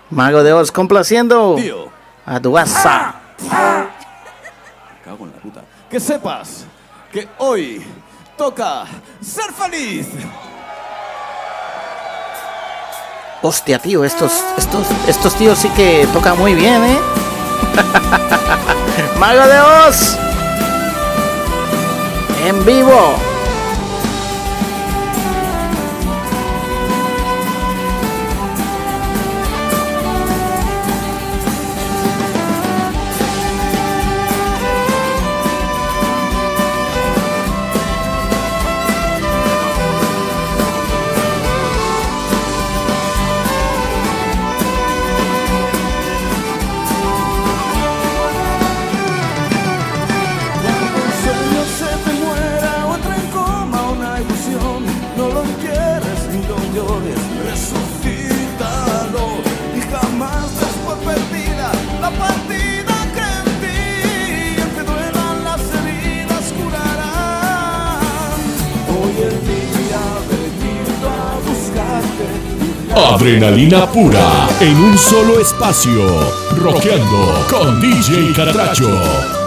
Mago 0.10 0.44
de 0.44 0.52
Oz 0.54 0.72
complaciendo 0.72 1.56
Tío. 1.56 1.90
a 2.26 2.40
tu. 2.40 2.52
Me 2.52 2.60
cago 5.04 5.26
en 5.26 5.32
la 5.32 5.38
puta. 5.42 5.62
Que 5.90 6.00
sepas 6.00 6.66
que 7.12 7.28
hoy 7.38 7.82
toca 8.38 8.86
ser 9.22 9.52
feliz. 9.54 10.08
Hostia, 13.42 13.80
tío, 13.80 14.04
estos, 14.04 14.32
estos, 14.58 14.88
estos 15.08 15.36
tíos 15.36 15.60
sí 15.60 15.70
que 15.70 16.08
tocan 16.14 16.38
muy 16.38 16.54
bien, 16.56 16.84
¿eh? 16.84 17.00
Mago 19.20 19.46
de 19.48 19.60
Oz. 19.60 20.18
En 22.46 22.66
vivo. 22.66 23.35
Adrenalina 72.96 73.86
pura 73.92 74.48
en 74.62 74.78
un 74.78 74.98
solo 74.98 75.40
espacio. 75.40 76.32
Rockeando 76.56 77.46
con 77.50 77.82
DJ 77.82 78.34
Catracho. 78.34 79.45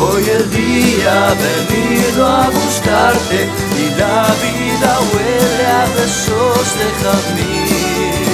Hoy 0.00 0.24
el 0.28 0.48
día 0.50 1.28
ha 1.28 1.34
venido 1.34 2.26
a 2.26 2.48
buscarte 2.48 3.48
y 3.76 3.90
la 3.98 4.26
vida 4.42 4.98
huele 5.12 5.66
a 5.66 5.84
besos 5.96 6.78
de 6.78 6.86
jazmín. 7.02 8.28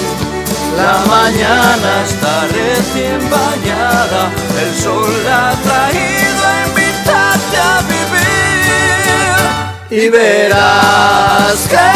La 0.76 0.96
mañana 1.06 2.02
está 2.04 2.46
recién 2.48 3.20
bañada, 3.30 4.30
el 4.60 4.74
sol 4.74 5.26
ha 5.28 5.54
traído 5.62 6.46
a 6.46 6.66
invitarte 6.68 7.56
a 7.56 7.80
vivir. 7.92 9.44
Y 9.90 10.08
verás 10.08 11.68
que 11.68 11.90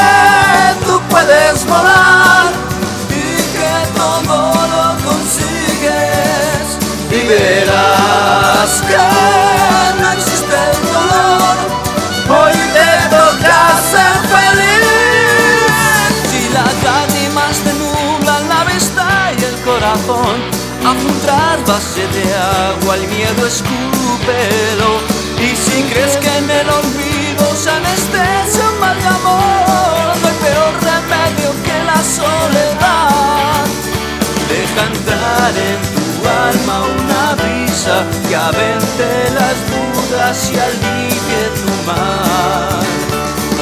tú 0.86 1.00
puedes 1.10 1.66
volar 1.66 2.67
verás 7.68 8.82
que 8.88 10.00
no 10.00 10.12
existe 10.12 10.56
el 10.72 10.80
dolor, 10.96 11.56
hoy 12.28 12.56
te 12.76 12.90
toca 13.14 13.58
ser 13.92 14.16
feliz. 14.34 15.70
Si 16.30 16.48
las 16.50 16.74
lágrimas 16.88 17.56
te 17.64 17.72
nublan 17.74 18.48
la 18.48 18.64
vista 18.64 19.32
y 19.38 19.44
el 19.44 19.56
corazón, 19.62 20.36
haz 20.86 21.04
un 21.04 21.20
trasvase 21.20 22.06
de 22.08 22.24
agua, 22.34 22.94
el 22.96 23.06
miedo 23.08 23.46
escúpelo. 23.46 24.90
Y 25.38 25.54
si 25.54 25.82
crees 25.84 26.16
que 26.16 26.36
en 26.38 26.50
el 26.50 26.68
olvido 26.68 27.44
se 27.54 27.70
anestesia 27.70 28.68
un 28.72 28.80
mal 28.80 28.98
de 29.00 29.06
amor, 29.06 30.16
no 30.20 30.28
hay 30.28 30.38
peor 30.46 30.72
remedio 30.82 31.50
que 31.64 31.84
la 31.84 32.00
soledad. 32.02 33.64
Deja 34.48 34.82
entrar 34.86 35.52
en 35.56 35.97
tu 36.18 36.28
alma 36.28 36.82
una 36.82 37.34
brisa 37.34 38.04
que 38.28 38.36
avente 38.36 39.08
las 39.38 39.56
dudas 39.70 40.50
y 40.52 40.58
alivie 40.58 41.42
tu 41.60 41.72
mal. 41.86 42.86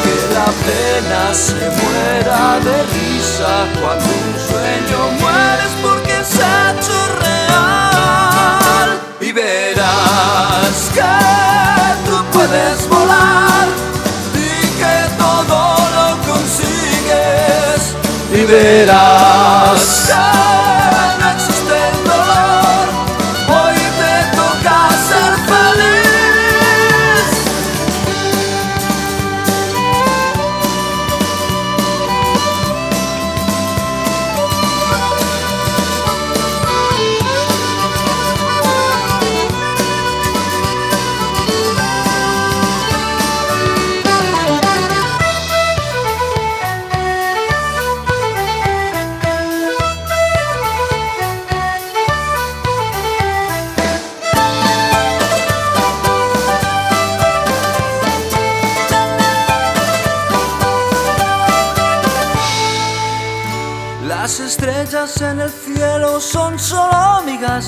Que 0.02 0.16
la 0.34 0.50
pena 0.66 1.22
se 1.34 1.64
muera 1.80 2.42
de 2.60 2.76
risa 2.94 3.52
cuando 3.80 4.06
un 4.06 4.32
sueño 4.48 4.98
mueres 5.20 5.72
porque 5.82 6.16
se 6.24 6.42
ha 6.42 6.72
hecho 6.72 6.98
real. 7.20 8.88
Y 9.20 9.32
verás 9.32 10.76
que 10.94 11.14
tú 12.08 12.16
puedes 12.32 12.88
volar 12.88 13.66
y 14.34 14.66
que 14.80 14.96
todo 15.18 15.58
lo 15.96 16.08
consigues. 16.30 17.80
Y 18.32 18.44
verás 18.44 20.06
que 20.06 20.45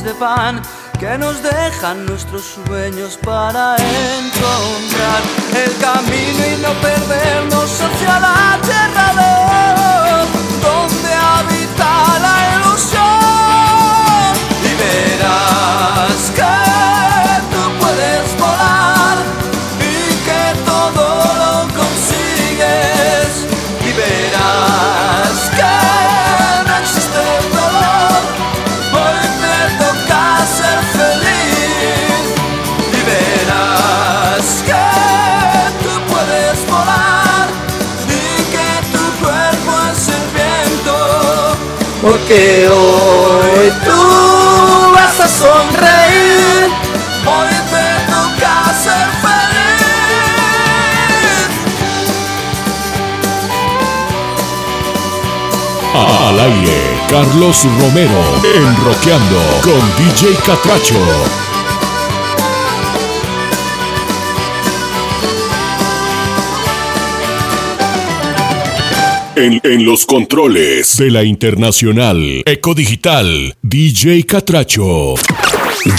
de 0.05 0.15
pan 0.15 0.63
que 1.01 1.19
nos 1.19 1.43
dejan 1.43 2.07
nuestros 2.07 2.43
sueños 2.45 3.19
para 3.25 3.75
encontrar 3.77 5.23
el 5.65 5.77
camino 5.79 6.47
y 6.47 6.57
no 6.63 6.73
perdernos 6.81 7.81
hacia 7.81 8.21
la 8.21 8.59
tierra 8.63 9.15
de 9.21 9.31
Oz, 10.21 10.29
donde 10.63 11.15
habita 11.15 12.19
la 12.21 12.37
ilusión. 12.55 14.31
Y 14.63 14.73
verás 14.83 16.23
que 16.37 16.57
tú 17.51 17.63
puedes 17.81 18.29
volar 18.39 18.98
que 42.29 42.69
hoy 42.69 43.73
tú 43.87 44.93
vas 44.93 45.19
a 45.19 45.29
sonreír. 45.29 46.71
Hoy 47.25 47.55
te 47.73 47.87
toca 48.13 48.53
ser 48.85 49.09
feliz. 49.23 49.49
Al 55.95 56.39
aire, 56.39 56.79
Carlos 57.09 57.65
Romero, 57.81 58.23
en 58.55 58.77
Roqueando 58.85 59.41
con 59.63 59.81
DJ 59.97 60.37
Catracho. 60.45 61.48
En, 69.39 69.61
en 69.63 69.85
los 69.85 70.05
controles 70.05 70.97
de 70.97 71.13
la 71.13 71.23
Internacional 71.23 72.43
Eco 72.45 72.75
Digital, 72.75 73.57
DJ 73.63 74.27
Catracho. 74.27 75.15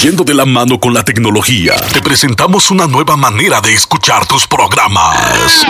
Yendo 0.01 0.25
de 0.25 0.33
la 0.33 0.45
mano 0.45 0.77
con 0.77 0.93
la 0.93 1.05
tecnología, 1.05 1.73
te 1.93 2.01
presentamos 2.01 2.69
una 2.69 2.85
nueva 2.85 3.15
manera 3.15 3.61
de 3.61 3.73
escuchar 3.73 4.27
tus 4.27 4.45
programas. 4.45 5.63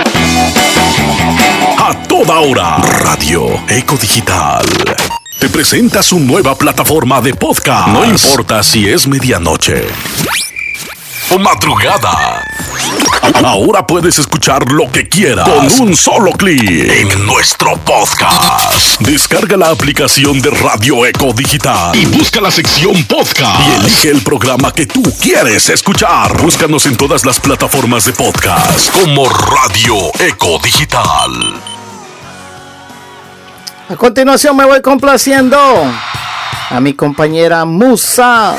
A 1.78 2.08
toda 2.08 2.40
hora, 2.40 2.78
Radio 3.04 3.46
Eco 3.68 3.98
Digital. 3.98 4.66
Te 5.40 5.48
presenta 5.48 6.02
su 6.02 6.20
nueva 6.20 6.58
plataforma 6.58 7.22
de 7.22 7.36
podcast. 7.36 7.90
No 7.90 8.04
importa 8.04 8.64
si 8.64 8.90
es 8.90 9.08
medianoche 9.08 9.86
madrugada. 11.38 12.44
Ahora 13.44 13.86
puedes 13.86 14.18
escuchar 14.18 14.72
lo 14.72 14.92
que 14.92 15.08
quieras 15.08 15.48
con 15.48 15.90
un 15.90 15.96
solo 15.96 16.32
clic 16.32 16.64
en 16.64 17.26
nuestro 17.26 17.78
podcast. 17.78 19.00
Descarga 19.02 19.56
la 19.56 19.70
aplicación 19.70 20.42
de 20.42 20.50
Radio 20.50 21.06
Eco 21.06 21.32
Digital 21.34 21.96
y 21.96 22.06
busca 22.06 22.42
la 22.42 22.50
sección 22.50 23.04
podcast 23.06 23.62
y 23.68 23.72
elige 23.80 24.10
el 24.10 24.22
programa 24.22 24.72
que 24.72 24.88
tú 24.88 25.04
quieres 25.22 25.70
escuchar. 25.70 26.42
Búscanos 26.42 26.86
en 26.88 26.98
todas 26.98 27.26
las 27.26 27.40
plataformas 27.40 28.06
de 28.06 28.14
podcast 28.14 28.92
como 28.92 29.30
Radio 29.30 30.12
Eco 30.20 30.60
Digital. 30.64 31.62
A 33.90 33.96
continuación 33.96 34.56
me 34.56 34.66
voy 34.66 34.82
complaciendo 34.82 35.58
a 36.70 36.80
mi 36.80 36.94
compañera 36.94 37.66
Musa 37.66 38.56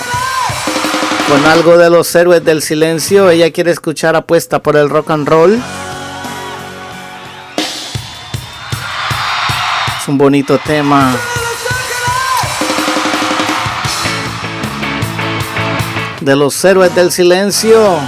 con 1.29 1.45
algo 1.47 1.79
de 1.79 1.91
los 1.91 2.15
héroes 2.15 2.45
del 2.45 2.63
silencio. 2.63 3.31
Ella 3.31 3.51
quiere 3.53 3.71
escuchar 3.71 4.17
apuesta 4.17 4.63
por 4.63 4.77
el 4.77 4.89
rock 4.89 5.11
and 5.11 5.29
roll. 5.29 5.61
Es 10.01 10.09
un 10.09 10.19
bonito 10.19 10.59
tema. 10.59 11.17
De 16.21 16.37
los 16.37 16.65
héroes 16.65 16.95
del 16.95 17.11
silencio. 17.11 17.99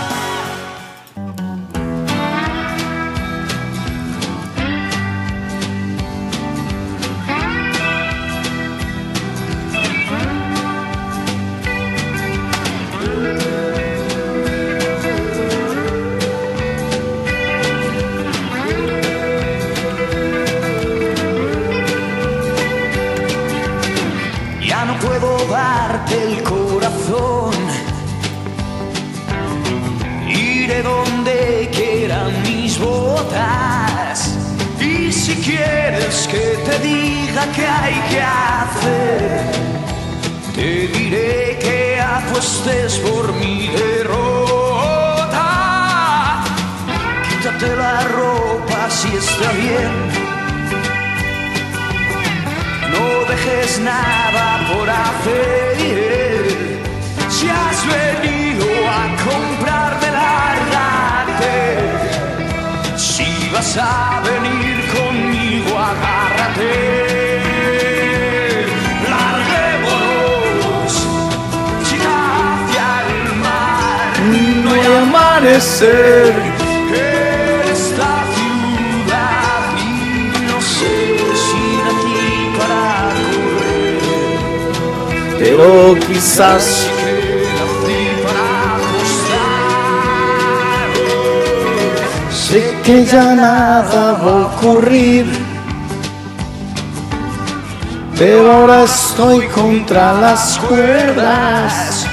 Contra 99.54 100.12
las 100.14 100.58
cuerdas. 100.58 102.06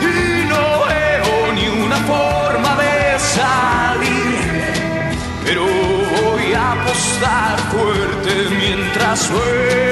Y 0.00 0.46
no 0.48 0.86
veo 0.86 1.52
ni 1.54 1.68
una 1.84 1.96
forma 1.96 2.76
de 2.76 3.18
salir. 3.18 4.72
Pero 5.44 5.64
voy 5.64 6.52
a 6.54 6.72
apostar 6.72 7.58
fuerte 7.70 8.54
mientras 8.56 9.28
juega. 9.28 9.83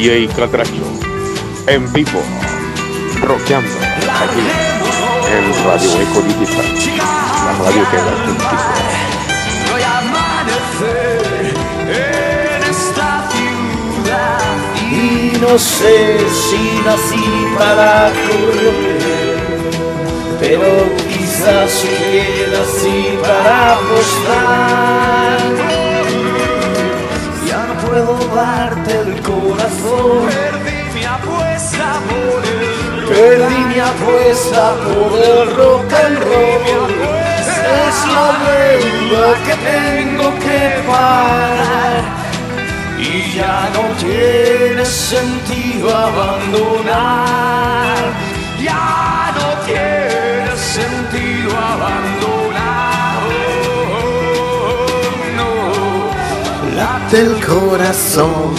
DJ 0.00 0.28
Catracho, 0.28 0.86
en 1.66 1.92
vivo, 1.92 2.22
rockeando 3.20 3.68
aquí 4.22 4.44
en 5.28 5.44
Radio 5.64 5.90
Eco 6.02 6.22
Digital, 6.22 6.66
la 7.44 7.52
radio 7.64 7.82
que 7.90 7.96
da 7.96 8.14
contigo. 8.24 8.66
Voy 9.72 9.82
Y 14.92 15.36
no 15.40 15.58
sé 15.58 16.18
si 16.30 16.62
nací 16.84 17.26
para 17.58 18.12
correr, 18.28 19.36
pero 20.38 20.70
quizás 21.08 21.72
que 21.82 22.46
nací 22.52 23.18
para 23.20 23.72
apostar. 23.72 25.47
Ya 28.38 28.44
darte 28.44 28.92
el 29.00 29.20
corazón, 29.22 30.28
Perdí 30.28 30.78
mi 30.94 31.04
apuesta 31.04 31.86
por 32.08 32.40
el 32.46 33.08
perdí 33.08 33.60
mi 33.64 33.80
apuesta 33.80 34.64
por 34.84 35.10
el 35.18 35.56
rock 35.56 35.92
and 36.04 36.18
roll. 36.22 36.90
Es 37.84 37.98
la 38.14 38.28
deuda 38.46 39.28
que 39.44 39.54
tengo 39.72 40.26
que 40.38 40.62
pagar. 40.86 42.02
Y 42.98 43.02
ya 43.36 43.58
no 43.74 43.82
tiene 43.98 44.84
sentido 44.84 45.84
abandonar 45.96 47.58
corazón. 57.46 58.54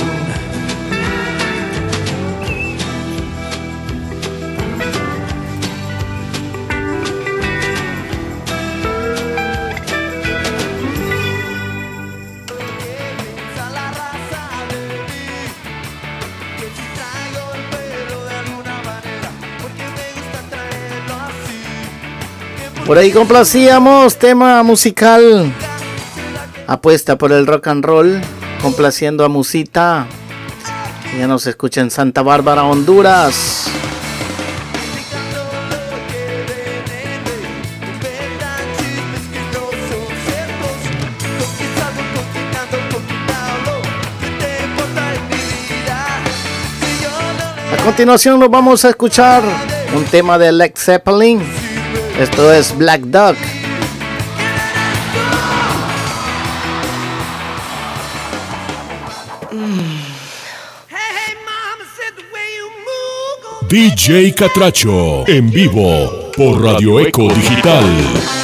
Por 22.87 22.97
ahí 22.97 23.11
complacíamos 23.11 24.17
tema 24.17 24.63
musical. 24.63 25.53
Apuesta 26.65 27.15
por 27.15 27.31
el 27.31 27.45
rock 27.45 27.67
and 27.67 27.85
roll. 27.85 28.38
Complaciendo 28.61 29.23
a 29.23 29.29
Musita. 29.29 30.07
Ya 31.17 31.27
nos 31.27 31.47
escucha 31.47 31.81
en 31.81 31.89
Santa 31.89 32.21
Bárbara, 32.21 32.63
Honduras. 32.63 33.67
A 47.73 47.83
continuación 47.83 48.39
nos 48.39 48.49
vamos 48.49 48.85
a 48.85 48.89
escuchar 48.89 49.41
un 49.95 50.03
tema 50.05 50.37
de 50.37 50.51
Led 50.51 50.73
Zeppelin. 50.75 51.41
Esto 52.19 52.53
es 52.53 52.77
Black 52.77 53.01
Dog. 53.01 53.35
DJ 63.69 64.33
Catracho 64.33 65.27
en 65.27 65.51
vivo 65.51 66.31
por 66.35 66.59
Radio 66.63 66.99
Eco 66.99 67.31
Digital. 67.31 68.38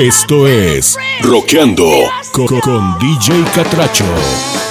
Esto 0.00 0.48
es 0.48 0.96
Roqueando 1.20 1.86
con, 2.32 2.46
con 2.46 2.98
DJ 2.98 3.44
Catracho. 3.54 4.69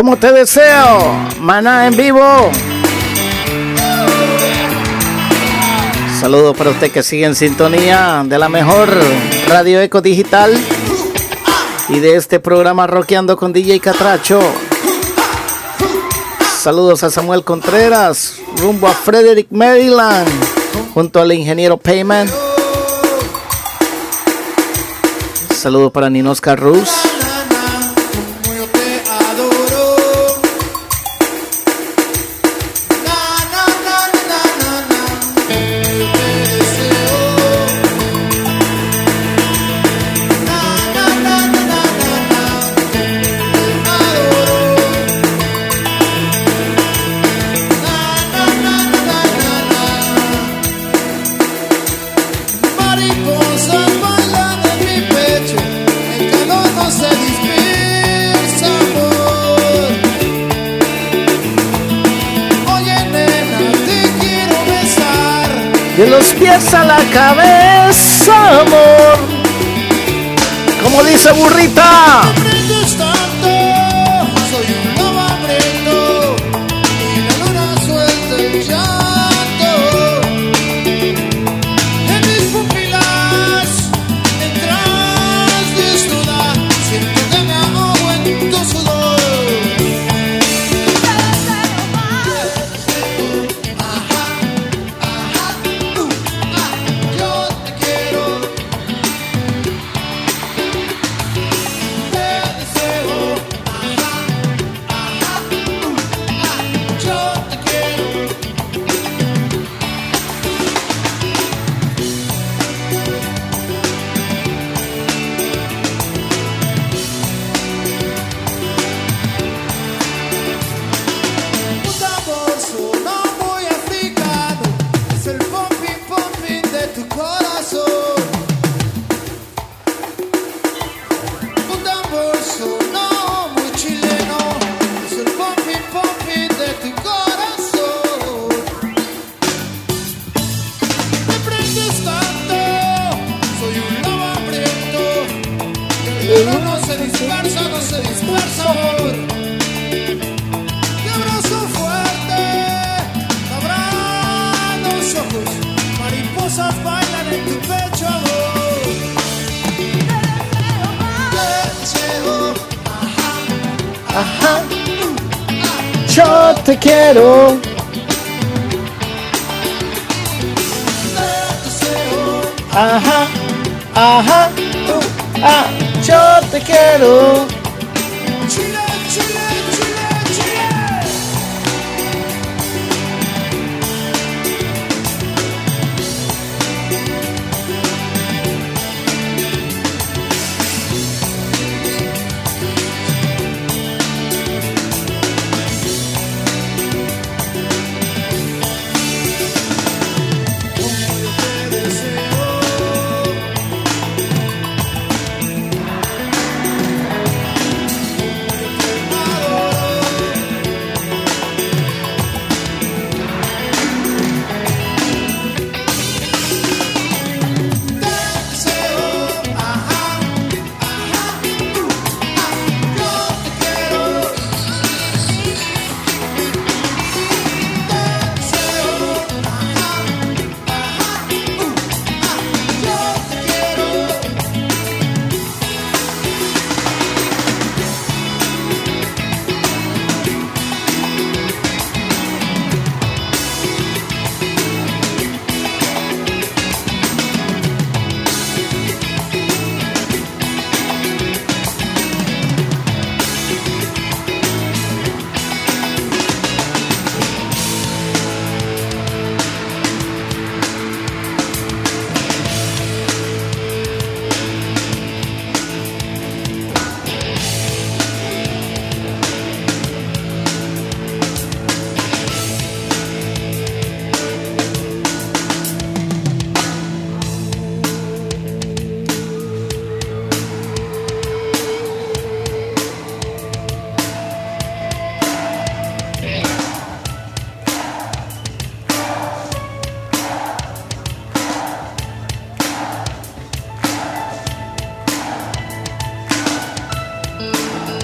¿Cómo 0.00 0.16
te 0.16 0.32
deseo? 0.32 1.14
Maná 1.40 1.86
en 1.86 1.94
vivo. 1.94 2.50
Saludos 6.18 6.56
para 6.56 6.70
usted 6.70 6.90
que 6.90 7.02
sigue 7.02 7.26
en 7.26 7.34
sintonía 7.34 8.24
de 8.24 8.38
la 8.38 8.48
mejor 8.48 8.88
Radio 9.46 9.78
Eco 9.82 10.00
Digital 10.00 10.58
y 11.90 11.98
de 11.98 12.16
este 12.16 12.40
programa 12.40 12.86
Roqueando 12.86 13.36
con 13.36 13.52
DJ 13.52 13.78
Catracho. 13.80 14.40
Saludos 16.58 17.02
a 17.02 17.10
Samuel 17.10 17.44
Contreras, 17.44 18.36
rumbo 18.56 18.88
a 18.88 18.94
Frederick, 18.94 19.48
Maryland, 19.50 20.30
junto 20.94 21.20
al 21.20 21.30
ingeniero 21.30 21.76
Payman. 21.76 22.26
Saludos 25.54 25.92
para 25.92 26.08
Ninos 26.08 26.40
Carrus. 26.40 26.99
cabeza, 67.10 68.60
amor. 68.60 69.18
Como 70.82 71.02
dice 71.04 71.32
burrita. 71.32 72.22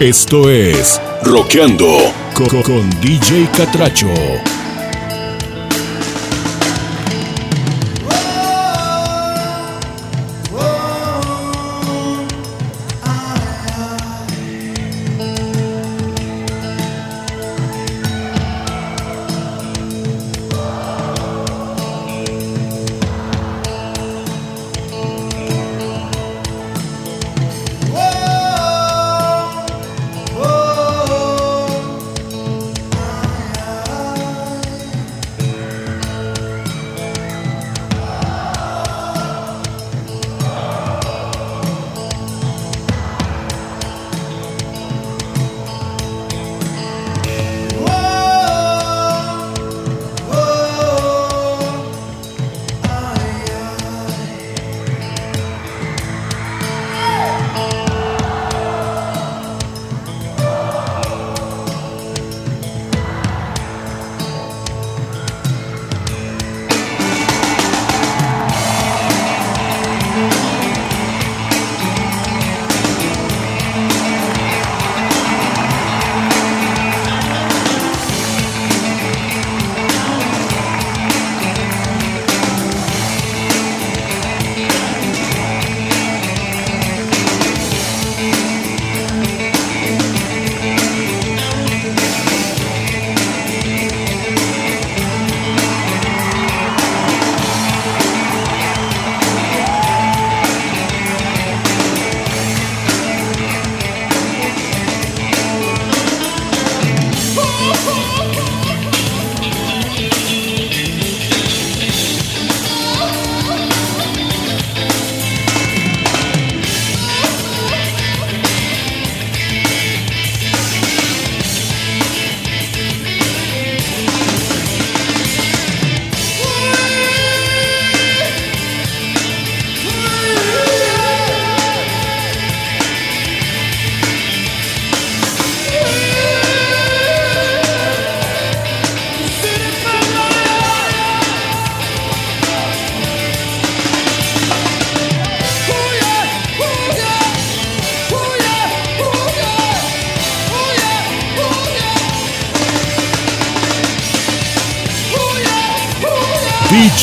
Esto 0.01 0.51
es 0.51 1.01
Roqueando 1.23 1.97
con, 2.35 2.63
con 2.63 2.91
DJ 3.01 3.49
Catracho. 3.57 4.56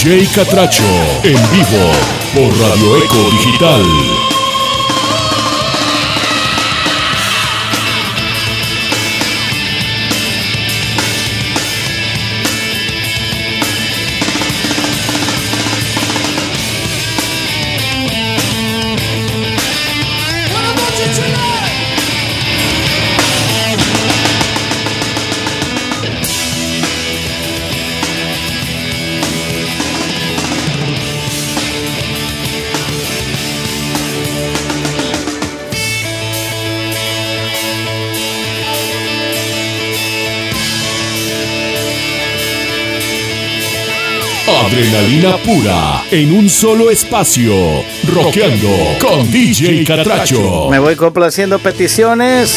DJ 0.04 0.28
Catracho 0.36 0.84
en 1.24 1.34
vivo 1.54 1.92
por 2.36 2.60
Radio 2.60 2.98
Eco 2.98 3.30
Digital. 3.32 4.33
Adrenalina 45.04 45.36
pura 45.44 46.04
en 46.12 46.32
un 46.34 46.50
solo 46.50 46.90
espacio. 46.90 47.54
Rockeando 48.08 48.70
con 49.02 49.30
DJ 49.30 49.84
Catracho. 49.84 50.70
Me 50.70 50.80
voy 50.80 50.96
complaciendo 50.96 51.60
peticiones 51.60 52.56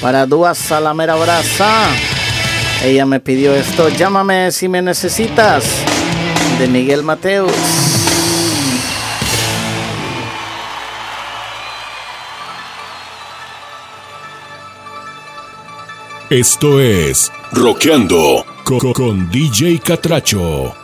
para 0.00 0.24
Dúa 0.24 0.54
Salamera 0.54 1.16
Brasa. 1.16 1.88
Ella 2.82 3.04
me 3.04 3.20
pidió 3.20 3.54
esto. 3.54 3.90
Llámame 3.90 4.52
si 4.52 4.68
me 4.68 4.80
necesitas. 4.80 5.64
De 6.58 6.66
Miguel 6.66 7.02
Mateus. 7.02 7.52
Esto 16.30 16.80
es 16.80 17.30
Rockeando 17.52 18.44
co- 18.64 18.92
con, 18.92 19.30
DJ 19.30 19.78
Catracho. 19.80 20.74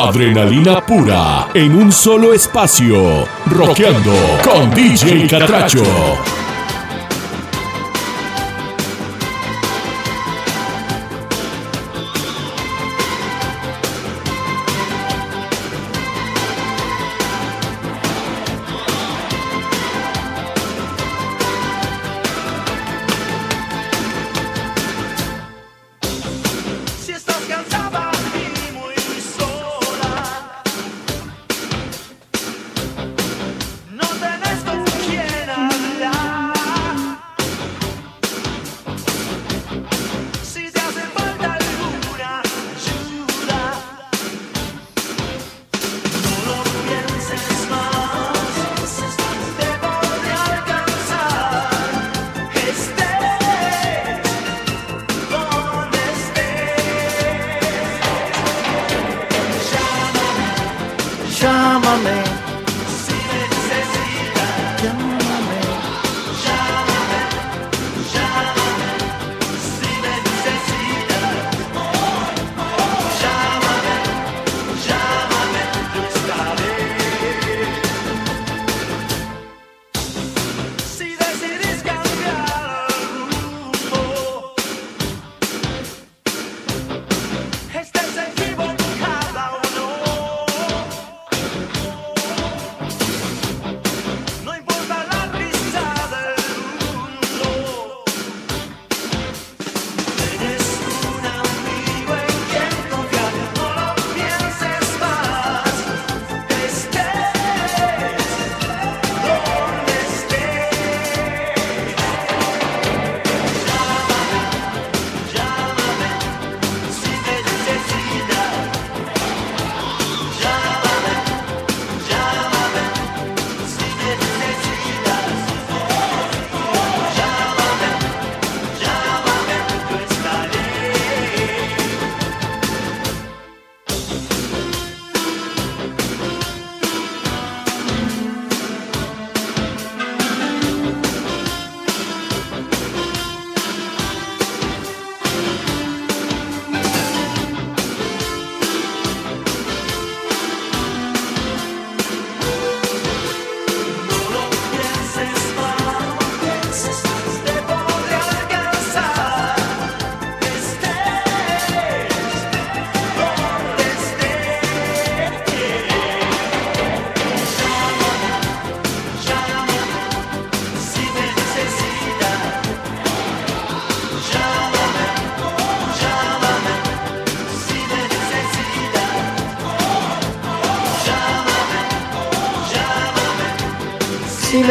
Adrenalina 0.00 0.80
pura 0.84 1.48
en 1.52 1.74
un 1.74 1.92
solo 1.92 2.32
espacio. 2.32 3.26
Rockeando 3.46 4.14
con 4.42 4.70
DJ 4.70 5.28
Catracho. 5.28 6.41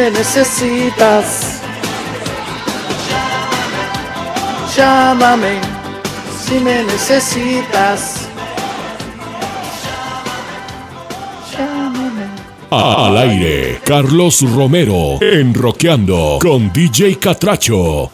Me 0.02 0.10
necesitas. 0.10 1.60
Llámame 4.76 5.60
si 6.44 6.54
me 6.58 6.82
necesitas. 6.82 8.26
A- 12.70 13.06
Al 13.06 13.16
aire, 13.18 13.80
Carlos 13.84 14.40
Romero 14.50 15.18
en 15.20 15.52
Roqueando 15.54 16.38
con 16.40 16.72
DJ 16.72 17.18
Catracho. 17.20 18.10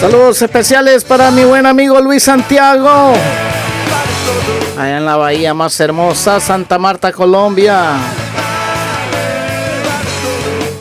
Saludos 0.00 0.42
especiales 0.42 1.04
para 1.04 1.30
mi 1.30 1.44
buen 1.44 1.64
amigo 1.66 2.00
Luis 2.00 2.22
Santiago. 2.22 3.14
Allá 4.78 4.98
en 4.98 5.06
la 5.06 5.16
bahía 5.16 5.54
más 5.54 5.80
hermosa, 5.80 6.38
Santa 6.38 6.78
Marta, 6.78 7.10
Colombia. 7.10 7.94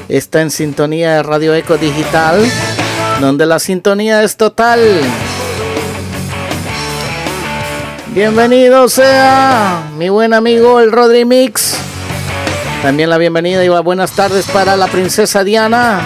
Está 0.09 0.41
en 0.41 0.51
sintonía 0.51 1.13
de 1.15 1.23
Radio 1.23 1.55
Eco 1.55 1.77
Digital, 1.77 2.45
donde 3.21 3.45
la 3.45 3.57
sintonía 3.57 4.21
es 4.23 4.35
total. 4.35 4.81
Bienvenido 8.07 8.89
sea 8.89 9.89
mi 9.97 10.09
buen 10.09 10.33
amigo 10.33 10.81
el 10.81 10.91
Rodri 10.91 11.23
Mix. 11.23 11.77
También 12.81 13.09
la 13.09 13.17
bienvenida 13.17 13.63
y 13.63 13.69
buenas 13.69 14.11
tardes 14.11 14.45
para 14.47 14.75
la 14.75 14.87
princesa 14.87 15.45
Diana. 15.45 16.01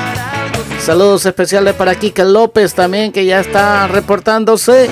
Saludos 0.80 1.26
especiales 1.26 1.74
para 1.74 1.96
Kike 1.96 2.24
López 2.24 2.76
también 2.76 3.12
que 3.12 3.26
ya 3.26 3.40
está 3.40 3.88
reportándose. 3.88 4.92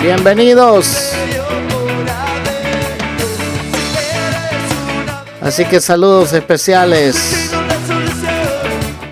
Bienvenidos. 0.00 1.11
Así 5.42 5.64
que 5.64 5.80
saludos 5.80 6.32
especiales 6.32 7.50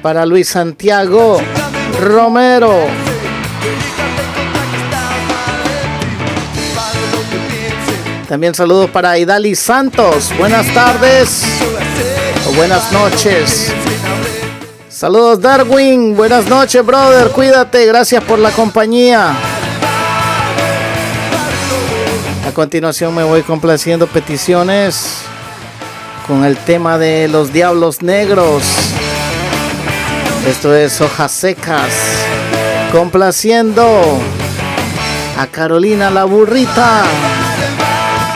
para 0.01 0.25
Luis 0.25 0.49
Santiago 0.49 1.41
Romero. 2.01 2.87
También 8.29 8.55
saludos 8.55 8.89
para 8.91 9.19
Idali 9.19 9.57
Santos. 9.57 10.33
Buenas 10.39 10.73
tardes 10.73 11.43
o 12.49 12.53
buenas 12.53 12.93
noches. 12.93 13.73
Saludos 14.89 15.41
Darwin. 15.41 16.17
Buenas 16.17 16.47
noches, 16.47 16.87
brother. 16.87 17.31
Cuídate. 17.33 17.87
Gracias 17.87 18.23
por 18.23 18.39
la 18.39 18.51
compañía. 18.53 19.35
A 22.47 22.53
continuación 22.55 23.17
me 23.17 23.25
voy 23.25 23.43
complaciendo 23.43 24.07
peticiones 24.07 25.25
con 26.31 26.45
el 26.45 26.57
tema 26.59 26.97
de 26.97 27.27
los 27.27 27.53
Diablos 27.53 28.03
Negros. 28.03 28.63
Esto 30.47 30.77
es 30.77 31.01
Hojas 31.01 31.33
Secas. 31.33 31.93
Complaciendo 32.93 33.85
a 35.37 35.49
Carolina 35.49 36.09
la 36.09 36.23
burrita. 36.23 37.03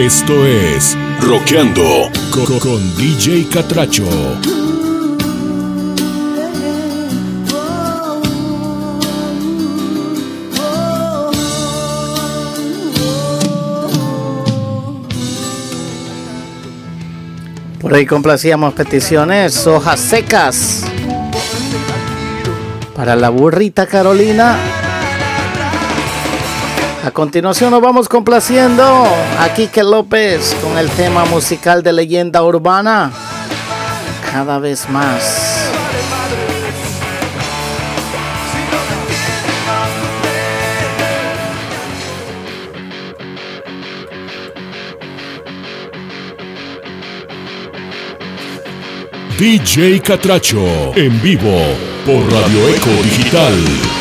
Esto 0.02 0.48
es 0.48 0.98
Roqueando 1.20 2.10
con, 2.32 2.58
con 2.58 2.98
DJ 2.98 3.48
Catracho. 3.54 4.04
Por 17.80 17.94
ahí 17.94 18.08
complacíamos 18.08 18.74
peticiones, 18.74 19.68
hojas 19.68 20.00
secas. 20.00 20.84
Para 22.96 23.16
la 23.16 23.30
burrita 23.30 23.86
Carolina, 23.86 24.58
a 27.04 27.10
continuación 27.10 27.72
nos 27.72 27.82
vamos 27.82 28.08
complaciendo 28.08 28.84
a 28.84 29.54
Quique 29.56 29.84
López 29.84 30.56
con 30.62 30.78
el 30.78 30.88
tema 30.92 31.26
musical 31.26 31.82
de 31.82 31.94
leyenda 31.94 32.44
urbana. 32.44 33.12
Cada 34.32 34.60
vez 34.60 34.88
más. 34.88 35.72
DJ 49.40 50.02
Catracho 50.02 50.96
en 50.96 51.20
vivo 51.20 51.58
por 52.06 52.32
Radio 52.32 52.70
Eco 52.70 52.92
Digital. 53.04 54.01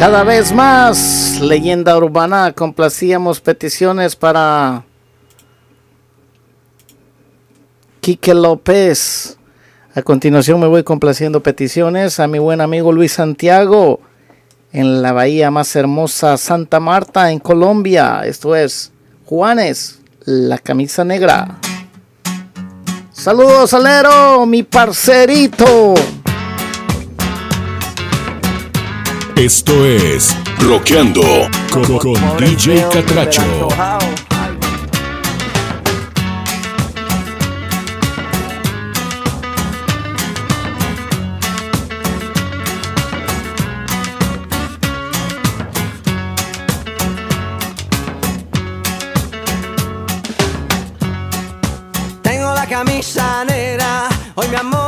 Cada 0.00 0.24
vez 0.24 0.50
más, 0.50 1.40
leyenda 1.42 1.94
urbana, 1.94 2.54
complacíamos 2.54 3.38
peticiones 3.42 4.16
para 4.16 4.86
Quique 8.00 8.32
López. 8.32 9.36
A 9.94 10.00
continuación 10.00 10.58
me 10.58 10.68
voy 10.68 10.84
complaciendo 10.84 11.42
peticiones 11.42 12.18
a 12.18 12.26
mi 12.28 12.38
buen 12.38 12.62
amigo 12.62 12.92
Luis 12.92 13.12
Santiago 13.12 14.00
en 14.72 15.02
la 15.02 15.12
bahía 15.12 15.50
más 15.50 15.76
hermosa 15.76 16.38
Santa 16.38 16.80
Marta 16.80 17.30
en 17.30 17.38
Colombia. 17.38 18.22
Esto 18.24 18.56
es 18.56 18.92
Juanes, 19.26 20.00
la 20.24 20.56
camisa 20.56 21.04
negra. 21.04 21.58
Saludos, 23.12 23.74
Alero, 23.74 24.46
mi 24.46 24.62
parcerito. 24.62 25.92
Esto 29.40 29.86
es 29.86 30.36
Roqueando 30.58 31.22
con, 31.72 32.14
DJ 32.36 32.86
Catracho. 32.92 33.42
Tengo 52.20 52.54
la 52.54 52.66
camisa 52.68 53.42
negra, 53.46 54.06
hoy 54.34 54.48
mi 54.48 54.56
amor 54.56 54.79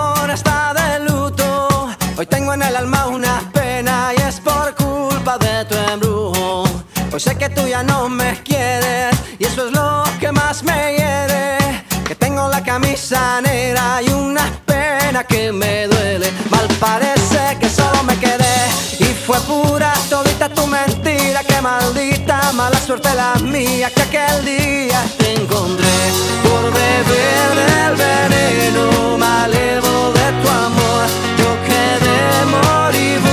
sé 7.22 7.36
que 7.36 7.48
tú 7.48 7.68
ya 7.68 7.84
no 7.84 8.08
me 8.08 8.30
quieres 8.42 9.14
y 9.38 9.44
eso 9.44 9.68
es 9.68 9.72
lo 9.72 10.02
que 10.18 10.32
más 10.32 10.64
me 10.64 10.96
hiere. 10.96 11.56
Que 12.04 12.16
tengo 12.16 12.48
la 12.48 12.62
camisa 12.64 13.40
negra 13.40 14.02
y 14.02 14.08
una 14.10 14.44
pena 14.66 15.22
que 15.22 15.52
me 15.52 15.86
duele. 15.86 16.32
Mal 16.50 16.66
parece 16.80 17.40
que 17.60 17.68
solo 17.68 18.02
me 18.02 18.16
quedé 18.16 18.58
y 18.98 19.04
fue 19.26 19.38
pura 19.42 19.92
todita 20.10 20.48
tu 20.48 20.66
mentira. 20.66 21.44
Que 21.44 21.60
maldita 21.60 22.52
mala 22.54 22.78
suerte 22.78 23.14
la 23.14 23.34
mía 23.54 23.88
que 23.94 24.02
aquel 24.02 24.44
día 24.44 25.00
te 25.18 25.34
encontré 25.34 25.98
por 26.42 26.64
beber 26.80 27.50
del 27.70 27.94
veneno 28.04 29.16
malevo 29.16 29.94
de 30.18 30.26
tu 30.40 30.48
amor. 30.66 31.04
Yo 31.40 31.50
quedé 31.68 32.20
moribundo 32.56 33.31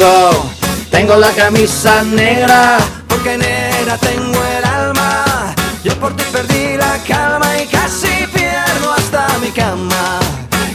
Tengo, 0.00 1.14
la 1.16 1.30
camisa 1.32 2.02
negra. 2.02 2.78
porque 3.06 3.36
negra 3.36 3.98
tengo 3.98 4.42
el 4.56 4.64
alma. 4.64 5.54
Yo 5.84 5.94
por 6.00 6.16
ti 6.16 6.24
perdí 6.32 6.78
la 6.78 6.96
calma 7.06 7.60
y 7.60 7.66
casi 7.66 8.26
pierdo 8.32 8.94
hasta 8.94 9.28
mi 9.42 9.50
cama. 9.50 10.18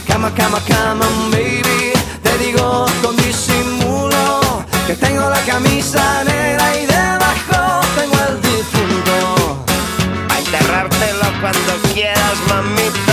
Cama, 0.06 0.32
cama, 0.32 0.60
cama, 0.68 1.06
baby. 1.32 1.92
Te 2.22 2.38
digo 2.38 2.86
con 3.02 3.16
disimulo 3.16 4.64
que 4.86 4.94
tengo 4.94 5.28
la 5.28 5.40
camisa 5.40 6.22
negra 6.22 6.76
y 6.80 6.86
debajo 6.86 7.80
tengo 7.96 8.16
el 8.28 8.40
difunto. 8.42 9.64
A 10.30 10.38
enterrártelo 10.38 11.26
cuando 11.40 11.72
quieras, 11.92 12.36
mamita. 12.48 13.05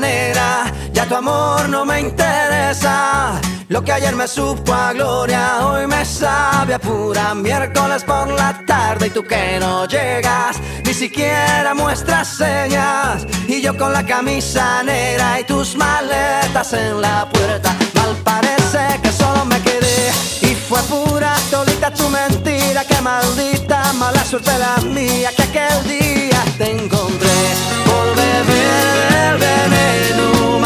Negra, 0.00 0.72
ya 0.92 1.06
tu 1.06 1.14
amor 1.14 1.68
no 1.68 1.84
me 1.84 2.00
interesa. 2.00 3.40
Lo 3.68 3.82
que 3.82 3.92
ayer 3.92 4.14
me 4.16 4.26
supo 4.26 4.72
a 4.72 4.92
gloria, 4.92 5.66
hoy 5.66 5.86
me 5.86 6.04
sabe 6.04 6.74
a 6.74 6.78
pura 6.78 7.34
miércoles 7.34 8.02
por 8.02 8.28
la 8.28 8.60
tarde 8.66 9.06
y 9.06 9.10
tú 9.10 9.22
que 9.22 9.58
no 9.60 9.86
llegas, 9.86 10.58
ni 10.84 10.92
siquiera 10.92 11.74
muestras 11.74 12.28
señas. 12.28 13.26
Y 13.46 13.62
yo 13.62 13.76
con 13.78 13.92
la 13.92 14.04
camisa 14.04 14.82
negra 14.82 15.40
y 15.40 15.44
tus 15.44 15.76
maletas 15.76 16.72
en 16.72 17.00
la 17.00 17.28
puerta, 17.28 17.74
mal 17.94 18.16
parece 18.24 19.00
que 19.00 19.12
solo 19.12 19.44
me 19.44 19.60
quedé 19.60 20.41
fue 20.72 20.82
pura 20.84 21.34
todita 21.50 21.92
tu 21.92 22.08
mentira, 22.08 22.82
que 22.84 22.98
maldita 23.02 23.92
mala 23.92 24.24
suerte 24.24 24.52
la 24.58 24.76
mía 24.82 25.30
que 25.36 25.42
aquel 25.42 25.84
día 25.86 26.42
te 26.56 26.70
encontré. 26.70 27.40
Por 27.84 28.06
beber 28.16 29.38
veneno 29.38 30.58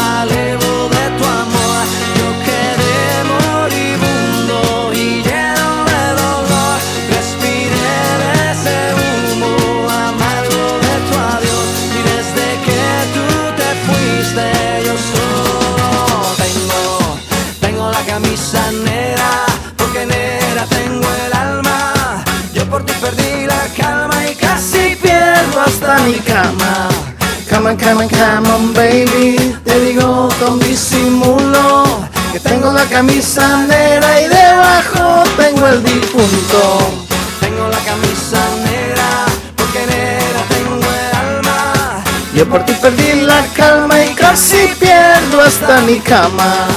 mi 26.07 26.19
cama. 26.19 26.87
Come 27.49 27.69
on, 27.69 27.77
come 27.77 28.03
on, 28.03 28.09
come 28.09 28.49
on, 28.49 28.73
baby. 28.73 29.55
Te 29.63 29.79
digo 29.81 30.29
con 30.39 30.59
disimulo 30.59 31.83
que 32.31 32.39
tengo 32.39 32.71
la 32.71 32.85
camisa 32.85 33.65
negra 33.67 34.21
y 34.21 34.27
debajo 34.27 35.23
tengo 35.37 35.67
el 35.67 35.83
difunto. 35.83 36.61
Tengo 37.41 37.67
la 37.67 37.79
camisa 37.79 38.39
negra 38.63 39.09
porque 39.57 39.85
negra 39.85 40.41
tengo 40.49 40.75
el 40.75 41.15
alma. 41.25 42.03
Yo 42.33 42.47
por 42.47 42.63
ti 42.65 42.73
perdí 42.81 43.21
la 43.21 43.45
calma 43.55 44.03
y 44.03 44.13
casi 44.13 44.73
pierdo 44.79 45.41
hasta 45.41 45.81
mi 45.81 45.99
cama. 45.99 46.67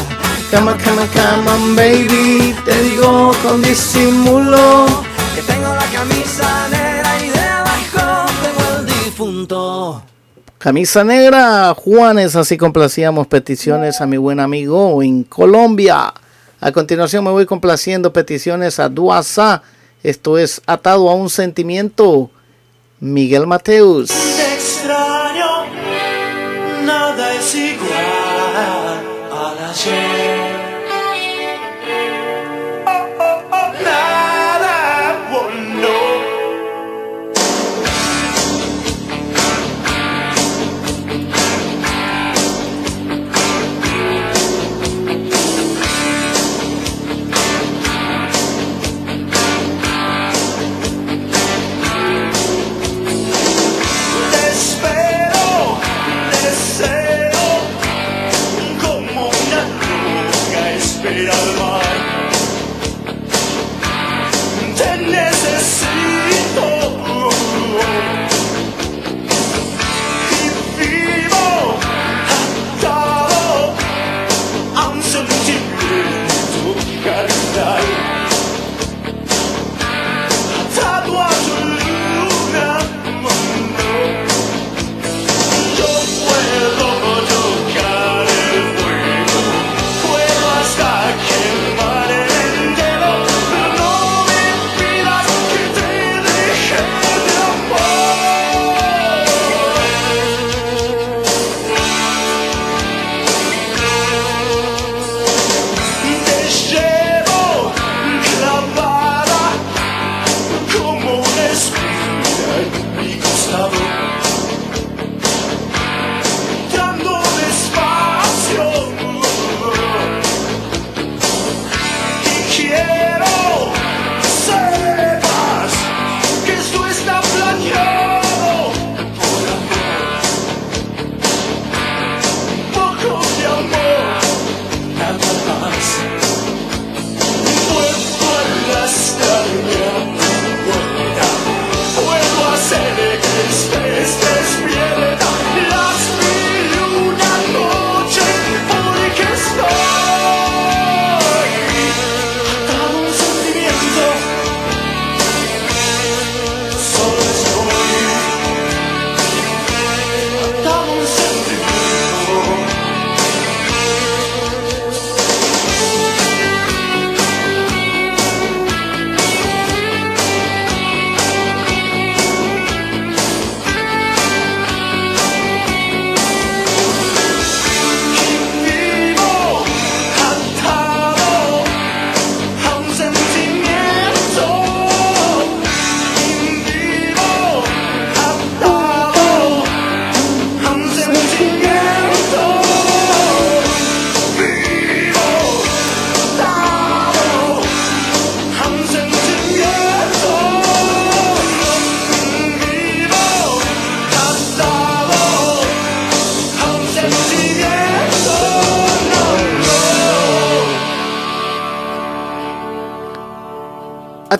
On, 0.53 0.67
come 0.67 1.49
on, 1.49 1.77
baby. 1.77 2.55
Te 2.65 2.83
digo 2.83 3.31
con 3.45 3.63
disimulo 3.63 4.87
Que 5.37 5.43
tengo 5.43 5.73
la 5.73 5.87
camisa 5.97 6.69
negra 6.71 6.80
difunto. 9.21 10.03
Camisa 10.59 11.05
negra, 11.05 11.75
Juanes, 11.75 12.37
así 12.37 12.57
complacíamos 12.57 13.27
peticiones 13.27 14.01
a 14.01 14.07
mi 14.07 14.17
buen 14.17 14.41
amigo 14.41 15.03
en 15.03 15.25
Colombia. 15.25 16.13
A 16.61 16.73
continuación 16.73 17.25
me 17.25 17.31
voy 17.31 17.47
complaciendo 17.47 18.13
peticiones 18.13 18.79
a 18.79 18.89
Duasa. 18.89 19.63
Esto 20.03 20.39
es 20.39 20.61
Atado 20.67 21.09
a 21.09 21.15
un 21.15 21.31
Sentimiento. 21.31 22.31
Miguel 22.99 23.47
Mateus. 23.47 24.11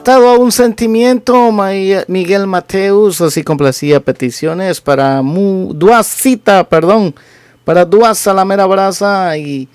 Atado 0.01 0.31
a 0.31 0.39
un 0.39 0.51
sentimiento, 0.51 1.53
Miguel 2.09 2.47
Mateus 2.47 3.21
así 3.21 3.45
complacía 3.45 4.01
peticiones 4.01 4.81
para 4.81 5.21
Mu, 5.21 5.75
Duasita, 5.75 6.67
perdón, 6.67 7.15
para 7.67 7.85
Duas 7.85 8.27
mera 8.47 8.65
brasa 8.65 9.37
y 9.37 9.69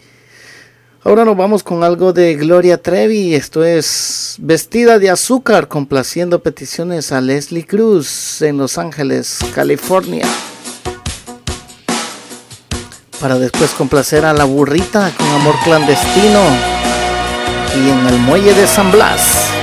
ahora 1.04 1.26
nos 1.26 1.38
vamos 1.38 1.62
con 1.62 1.84
algo 1.84 2.12
de 2.12 2.34
Gloria 2.34 2.82
Trevi, 2.82 3.36
esto 3.36 3.64
es 3.64 4.38
Vestida 4.40 4.98
de 4.98 5.12
Azúcar, 5.12 5.68
complaciendo 5.68 6.42
peticiones 6.42 7.12
a 7.12 7.22
Leslie 7.22 7.68
Cruz 7.68 8.42
en 8.42 8.58
Los 8.58 8.80
Ángeles, 8.80 9.38
California. 9.54 10.26
Para 13.22 13.38
después 13.38 13.70
complacer 13.74 14.26
a 14.26 14.34
la 14.34 14.46
burrita 14.46 15.12
con 15.16 15.28
amor 15.28 15.54
clandestino 15.64 16.42
y 17.76 17.90
en 17.92 18.08
el 18.08 18.18
muelle 18.22 18.56
de 18.56 18.66
San 18.66 18.92
Blas. 18.92 19.55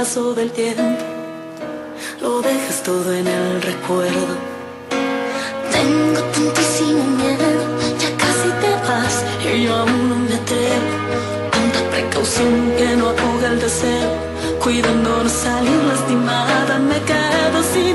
Paso 0.00 0.32
del 0.32 0.50
tiempo 0.50 1.04
lo 2.22 2.40
dejes 2.40 2.82
todo 2.82 3.12
en 3.12 3.26
el 3.26 3.60
recuerdo. 3.60 4.32
Tengo 5.74 6.20
tantísimo 6.34 7.04
miedo, 7.20 7.62
ya 8.02 8.10
casi 8.22 8.48
te 8.62 8.72
vas 8.88 9.14
y 9.44 9.64
yo 9.64 9.74
aún 9.74 10.08
no 10.08 10.16
me 10.26 10.34
atrevo. 10.40 10.90
Tanta 11.54 11.80
precaución 11.92 12.52
que 12.78 12.96
no 12.96 13.08
ahoga 13.10 13.48
el 13.52 13.60
deseo, 13.60 14.10
cuidando 14.64 15.22
no 15.24 15.28
salir 15.28 15.80
lastimada, 15.90 16.78
me 16.78 16.98
quedo 17.10 17.58
sin 17.74 17.89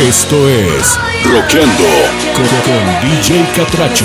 Esto 0.00 0.50
es 0.50 0.98
Roqueando 1.24 1.84
con, 2.34 2.46
con 2.46 3.00
DJ 3.00 3.48
Catracho. 3.56 4.04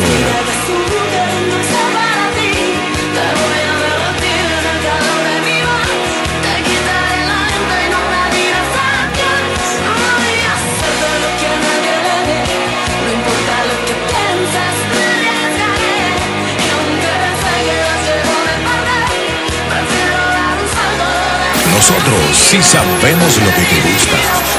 Nosotros 21.74 22.38
sí 22.38 22.64
sabemos 22.64 23.38
lo 23.42 23.54
que 23.54 23.66
te 23.66 23.92
gusta. 23.92 24.51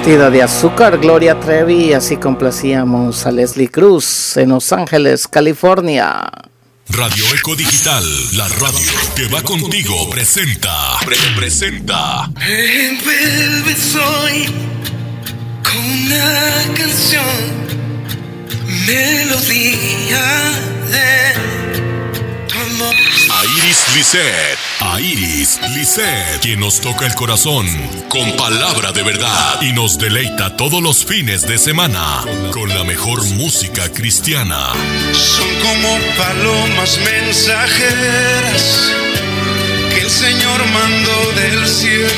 Vestida 0.00 0.30
de 0.30 0.42
azúcar, 0.42 0.96
Gloria 0.96 1.38
Trevi, 1.38 1.92
así 1.92 2.16
complacíamos 2.16 3.26
a 3.26 3.30
Leslie 3.30 3.68
Cruz 3.68 4.34
en 4.38 4.48
Los 4.48 4.72
Ángeles, 4.72 5.28
California. 5.28 6.26
Radio 6.88 7.22
Eco 7.34 7.54
Digital, 7.54 8.02
la 8.34 8.48
radio 8.48 8.80
que 9.14 9.28
va 9.28 9.42
contigo, 9.42 10.08
presenta. 10.08 10.96
Pre- 11.04 11.16
presenta. 11.36 12.30
Envuelves 12.48 13.94
hoy 13.96 14.46
con 15.62 15.84
una 15.84 16.74
canción, 16.74 17.26
melodía 18.86 20.24
de 20.88 22.48
tu 22.48 22.58
amor. 22.58 22.94
A 23.32 23.44
Iris 23.58 23.84
Lisset. 23.94 24.59
A 24.92 25.00
Iris 25.00 25.60
Lisset, 25.72 26.40
quien 26.42 26.58
nos 26.58 26.80
toca 26.80 27.06
el 27.06 27.14
corazón 27.14 27.64
con 28.08 28.36
palabra 28.36 28.90
de 28.90 29.04
verdad 29.04 29.62
y 29.62 29.72
nos 29.72 29.98
deleita 29.98 30.56
todos 30.56 30.82
los 30.82 31.04
fines 31.04 31.46
de 31.46 31.58
semana 31.58 32.24
con 32.50 32.68
la 32.68 32.82
mejor 32.82 33.24
música 33.34 33.88
cristiana. 33.92 34.72
Son 35.12 35.46
como 35.62 35.96
palomas 36.18 36.98
mensajeras 37.04 38.90
que 39.94 40.00
el 40.00 40.10
Señor 40.10 40.66
mandó 40.72 41.40
del 41.40 41.68
cielo 41.68 42.10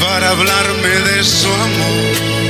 para 0.00 0.30
hablarme 0.30 0.88
de 0.88 1.22
su 1.22 1.46
amor. 1.46 2.42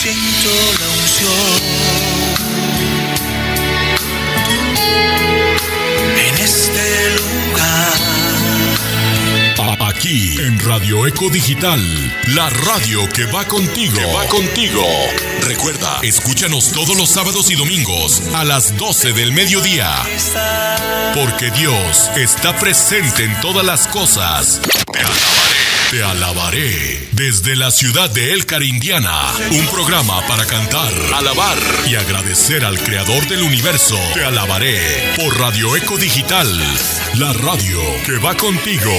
Siento 0.00 0.50
la 0.80 0.88
unción 1.02 1.79
Radio 10.64 11.06
Eco 11.06 11.30
Digital, 11.30 11.80
la 12.34 12.50
radio 12.50 13.08
que 13.10 13.26
va 13.26 13.44
contigo. 13.44 14.00
Va 14.12 14.26
contigo. 14.26 14.82
Recuerda, 15.42 16.00
escúchanos 16.02 16.72
todos 16.72 16.96
los 16.96 17.08
sábados 17.08 17.48
y 17.48 17.54
domingos 17.54 18.20
a 18.34 18.42
las 18.42 18.76
12 18.76 19.12
del 19.12 19.30
mediodía. 19.32 19.88
Porque 21.14 21.52
Dios 21.52 22.10
está 22.16 22.56
presente 22.56 23.22
en 23.22 23.40
todas 23.40 23.64
las 23.64 23.86
cosas. 23.86 24.60
Te 25.90 26.04
alabaré 26.04 27.08
desde 27.10 27.56
la 27.56 27.72
ciudad 27.72 28.08
de 28.10 28.32
El 28.32 28.46
Carindiana. 28.46 29.32
Un 29.50 29.66
programa 29.66 30.24
para 30.28 30.46
cantar, 30.46 30.92
alabar 31.16 31.58
y 31.90 31.96
agradecer 31.96 32.64
al 32.64 32.78
creador 32.78 33.26
del 33.26 33.42
universo. 33.42 33.96
Te 34.14 34.24
alabaré 34.24 34.78
por 35.16 35.36
Radio 35.36 35.74
Eco 35.74 35.96
Digital, 35.96 36.46
la 37.18 37.32
radio 37.32 37.80
que 38.06 38.18
va 38.18 38.36
contigo. 38.36 38.92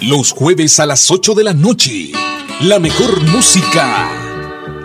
Los 0.00 0.32
jueves 0.32 0.80
a 0.80 0.86
las 0.86 1.10
8 1.10 1.34
de 1.34 1.44
la 1.44 1.52
noche. 1.52 2.12
La 2.60 2.78
mejor 2.78 3.20
música. 3.24 4.10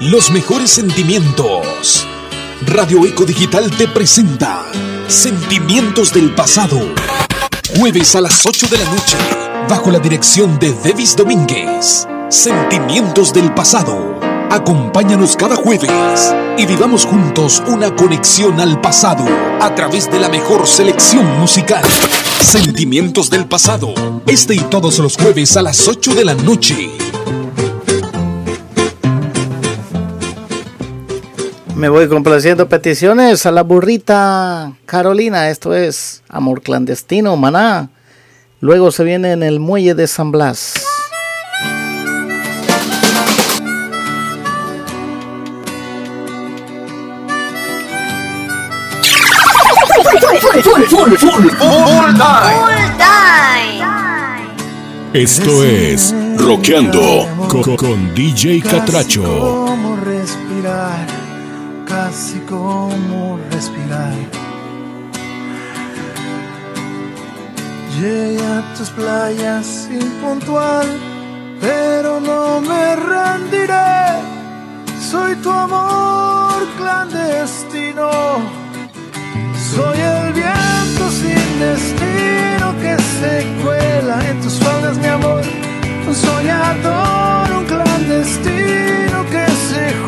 Los 0.01 0.31
mejores 0.31 0.69
sentimientos. 0.69 2.05
Radio 2.65 3.05
Eco 3.05 3.23
Digital 3.23 3.71
te 3.71 3.87
presenta 3.87 4.65
Sentimientos 5.07 6.11
del 6.11 6.31
Pasado. 6.31 6.93
Jueves 7.75 8.15
a 8.15 8.21
las 8.21 8.45
8 8.45 8.67
de 8.69 8.77
la 8.77 8.85
noche. 8.85 9.17
Bajo 9.67 9.89
la 9.89 9.97
dirección 9.97 10.59
de 10.59 10.71
Devis 10.73 11.15
Domínguez. 11.15 12.07
Sentimientos 12.29 13.33
del 13.33 13.51
Pasado. 13.53 14.19
Acompáñanos 14.51 15.35
cada 15.35 15.55
jueves 15.55 16.35
y 16.55 16.67
vivamos 16.67 17.05
juntos 17.05 17.63
una 17.65 17.95
conexión 17.95 18.59
al 18.59 18.79
pasado 18.79 19.25
a 19.59 19.73
través 19.73 20.11
de 20.11 20.19
la 20.19 20.29
mejor 20.29 20.67
selección 20.67 21.25
musical. 21.39 21.83
Sentimientos 22.39 23.31
del 23.31 23.47
pasado. 23.47 23.93
Este 24.27 24.53
y 24.53 24.59
todos 24.59 24.99
los 24.99 25.17
jueves 25.17 25.57
a 25.57 25.63
las 25.63 25.87
8 25.87 26.13
de 26.13 26.25
la 26.25 26.35
noche. 26.35 27.02
Me 31.83 31.89
voy 31.89 32.07
complaciendo 32.07 32.69
peticiones 32.69 33.45
a 33.45 33.51
la 33.51 33.61
burrita 33.61 34.71
Carolina. 34.85 35.49
Esto 35.49 35.75
es 35.75 36.23
Amor 36.29 36.61
Clandestino, 36.61 37.35
Maná. 37.35 37.89
Luego 38.61 38.89
se 38.89 39.03
viene 39.03 39.33
en 39.33 39.43
el 39.43 39.59
muelle 39.59 39.93
de 39.93 40.07
San 40.07 40.31
Blas. 40.31 40.75
Esto 55.13 55.63
es 55.65 56.15
Roqueando 56.37 57.27
con, 57.49 57.75
con 57.75 58.15
DJ 58.15 58.61
Catracho. 58.61 59.65
Como 59.67 59.97
respirar, 59.97 61.22
casi 61.93 62.39
como 62.49 63.39
respirar. 63.51 64.15
Llegué 67.95 68.43
a 68.55 68.73
tus 68.75 68.89
playas 68.89 69.67
impuntual, 69.91 70.87
pero 71.61 72.19
no 72.19 72.61
me 72.69 72.83
rendiré. 72.95 74.01
Soy 75.11 75.35
tu 75.43 75.51
amor 75.51 76.57
clandestino. 76.79 78.09
Soy 79.73 79.99
el 80.15 80.33
viento 80.41 81.03
sin 81.19 81.47
destino 81.65 82.67
que 82.83 82.93
se 83.17 83.33
cuela 83.63 84.15
en 84.29 84.41
tus 84.41 84.55
faldas, 84.63 84.97
mi 84.97 85.09
amor. 85.17 85.43
Un 86.07 86.15
soñador, 86.15 87.45
un 87.59 87.65
clandestino 87.65 88.62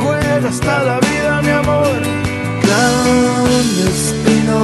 juega 0.01 0.47
hasta 0.49 0.83
la 0.83 0.99
vida, 0.99 1.41
mi 1.41 1.49
amor. 1.49 2.01
Clandestino. 2.61 4.59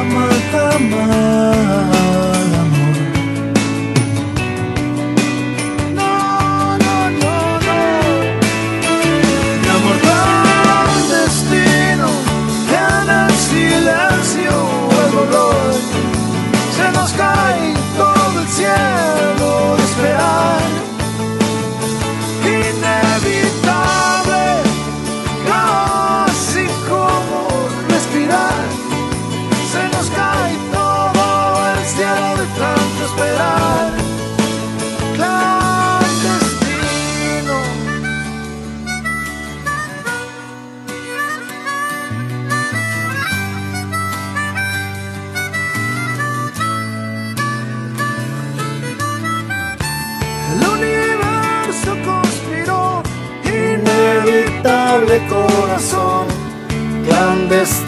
Amar, 0.00 0.32
amar, 0.74 2.31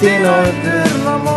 clandestino 0.05 0.45
eterno 0.45 1.34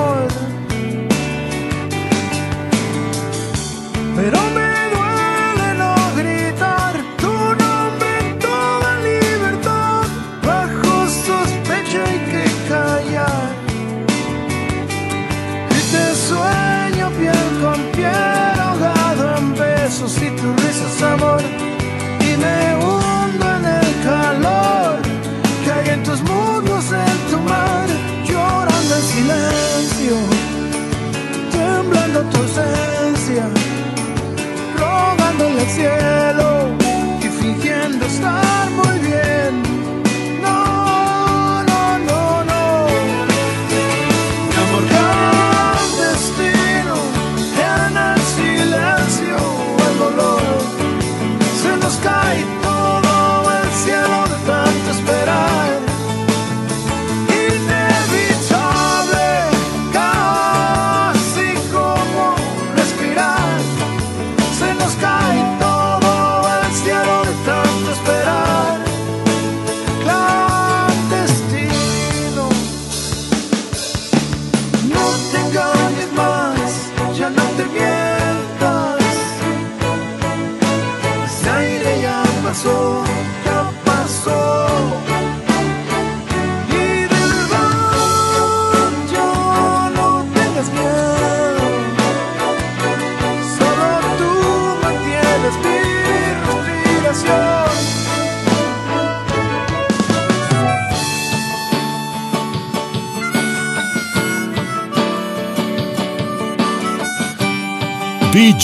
ausencia, 32.58 33.50
rogándole 34.78 35.62
al 35.62 35.68
cielo 35.68 36.17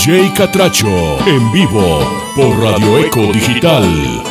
Jay 0.05 0.33
Catracho 0.33 1.17
en 1.25 1.49
vivo 1.53 2.33
por 2.35 2.61
Radio 2.61 2.97
Eco 2.97 3.31
Digital. 3.31 4.22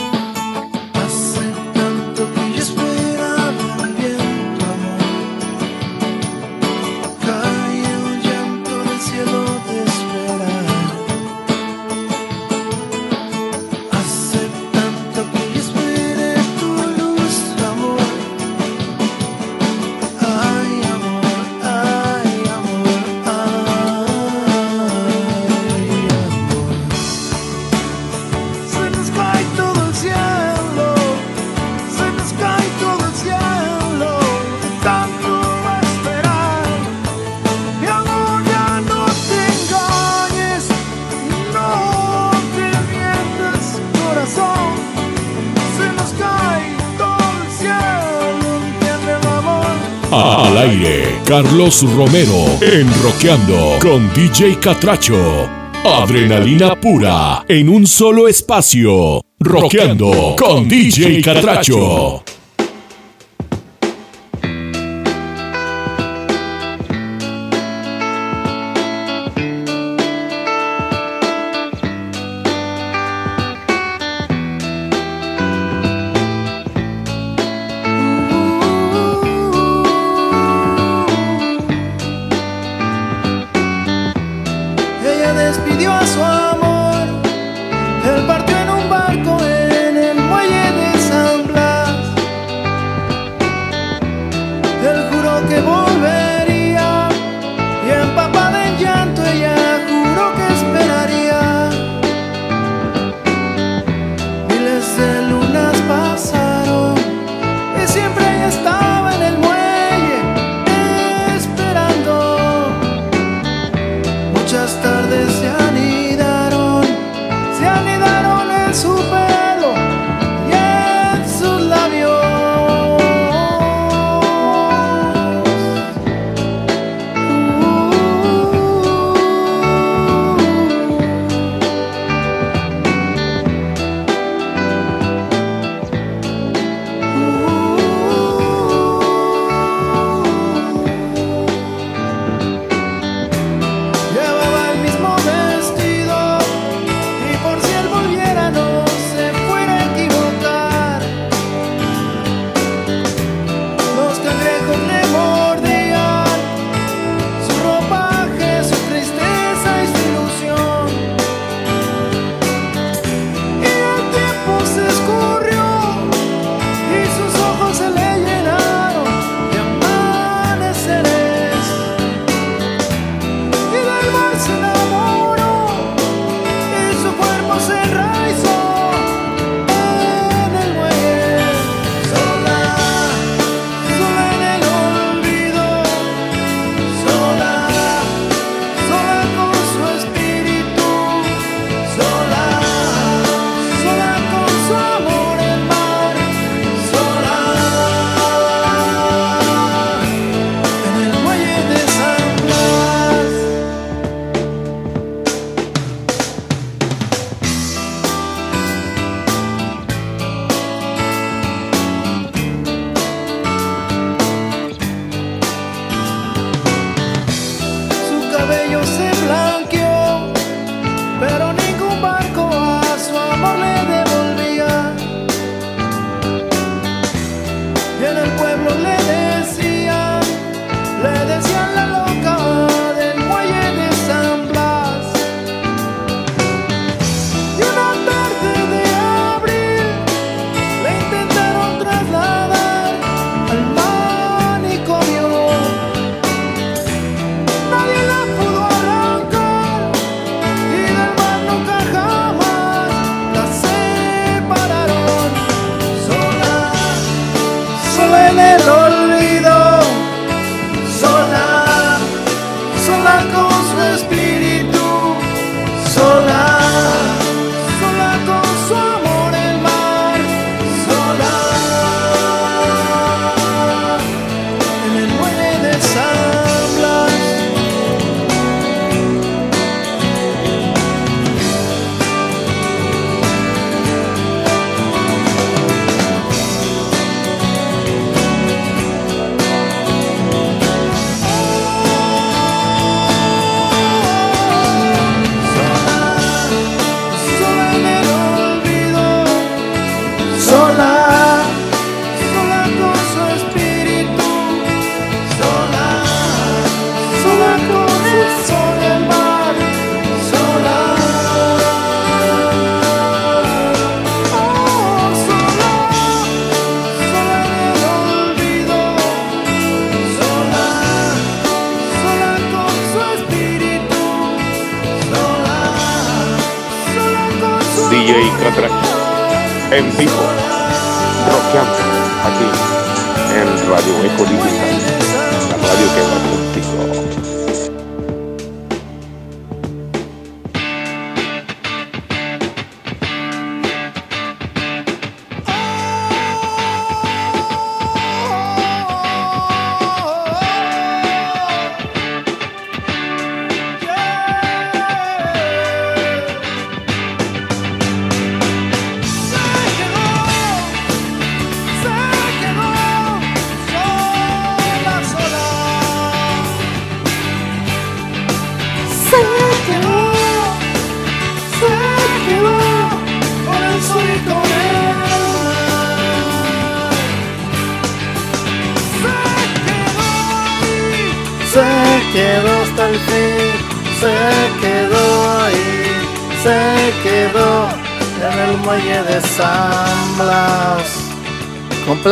Carlos 51.33 51.83
Romero 51.97 52.45
en 52.61 52.87
Roqueando 53.03 53.79
con 53.81 54.13
DJ 54.13 54.59
Catracho. 54.61 55.49
Adrenalina 55.83 56.79
pura 56.79 57.47
en 57.49 57.71
un 57.71 57.87
solo 57.87 58.29
espacio. 58.29 59.23
Roqueando 59.41 60.37
con 60.37 60.69
DJ 60.69 61.23
Catracho. 61.23 62.22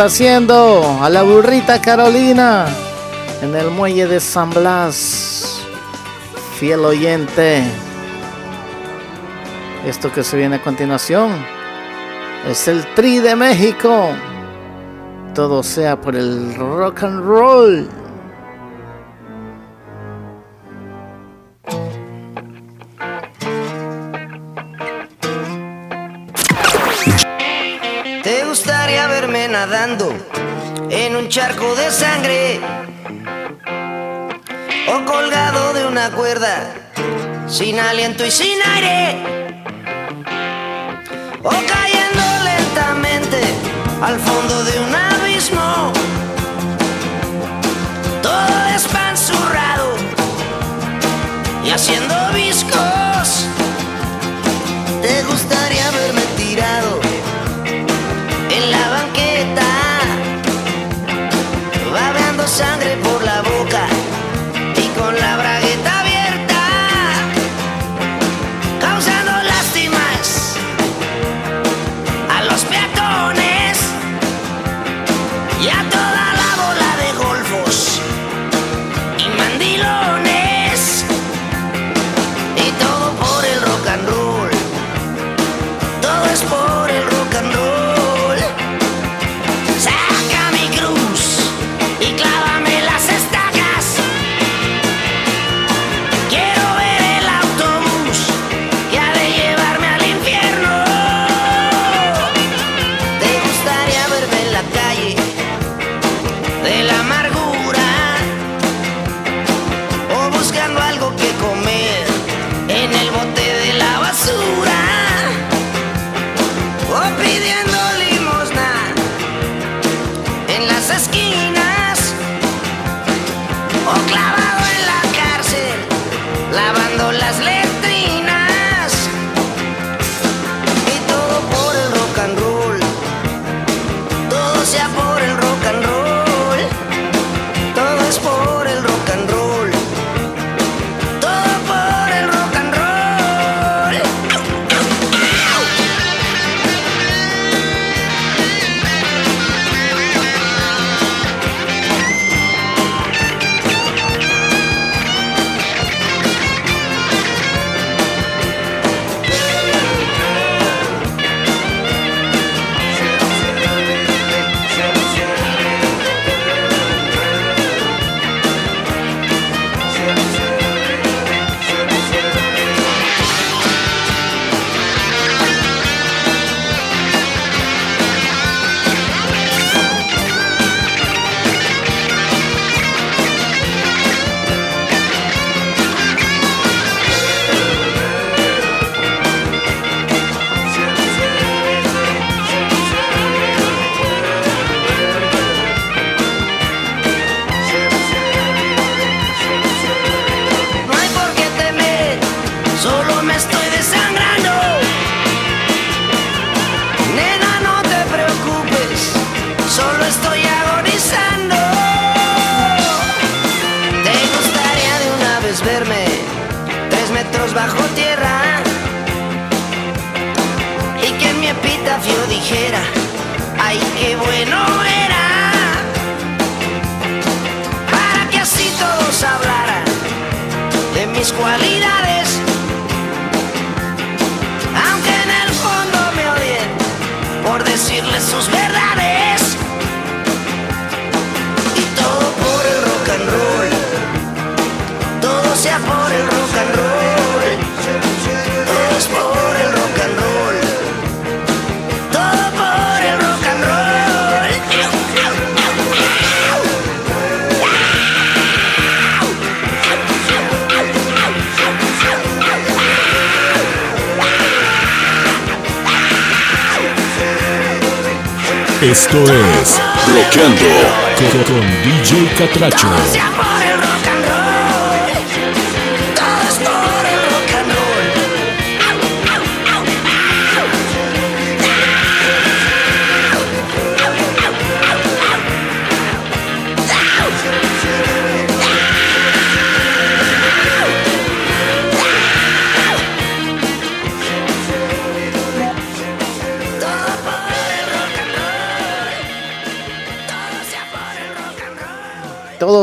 complaciendo 0.01 0.99
a 1.03 1.11
la 1.11 1.23
burrita 1.23 1.79
Carolina 1.79 2.65
en 3.43 3.55
el 3.55 3.71
muelle 3.71 4.07
de 4.07 4.19
San 4.19 4.49
Blas. 4.49 5.61
Fiel 6.59 6.81
oyente. 6.87 7.63
Esto 9.85 10.11
que 10.11 10.25
se 10.25 10.39
viene 10.39 10.57
a 10.57 10.63
continuación 10.63 11.33
es 12.49 12.67
el 12.67 12.83
Tri 12.95 13.19
de 13.19 13.37
México. 13.37 14.09
Todo 15.35 15.63
sea 15.63 16.01
por 16.01 16.17
el 16.17 16.55
rock 16.55 17.03
and 17.03 17.23
roll. 17.23 18.00
aliento 38.01 38.25
y 38.25 38.31
sin 38.31 38.59
aire. 38.63 39.40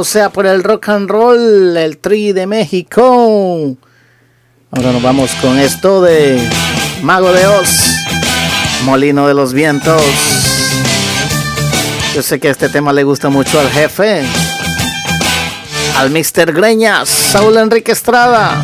sea 0.08 0.30
por 0.30 0.46
el 0.46 0.64
rock 0.64 0.88
and 0.88 1.10
roll, 1.10 1.76
el 1.76 1.98
tri 1.98 2.32
de 2.32 2.48
México. 2.48 3.76
Ahora 4.72 4.92
nos 4.94 5.02
vamos 5.04 5.32
con 5.42 5.60
esto 5.60 6.02
de 6.02 6.42
Mago 7.02 7.34
de 7.34 7.46
Oz, 7.46 7.68
Molino 8.86 9.28
de 9.28 9.34
los 9.34 9.52
Vientos. 9.52 10.02
Yo 12.16 12.22
sé 12.22 12.40
que 12.40 12.50
este 12.50 12.70
tema 12.70 12.94
le 12.94 13.04
gusta 13.04 13.28
mucho 13.28 13.60
al 13.60 13.70
jefe, 13.70 14.24
al 15.98 16.10
Mr. 16.10 16.54
Greñas, 16.54 17.10
Saúl 17.10 17.58
Enrique 17.58 17.92
Estrada. 17.92 18.62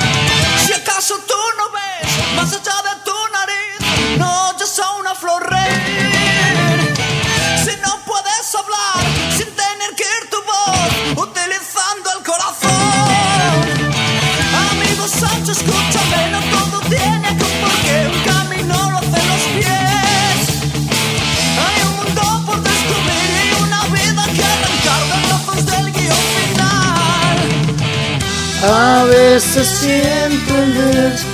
A 28.76 29.04
veces 29.04 29.68
siento 29.68 30.58
el 30.58 30.74
despertar 30.74 31.33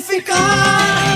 ficar. 0.00 1.07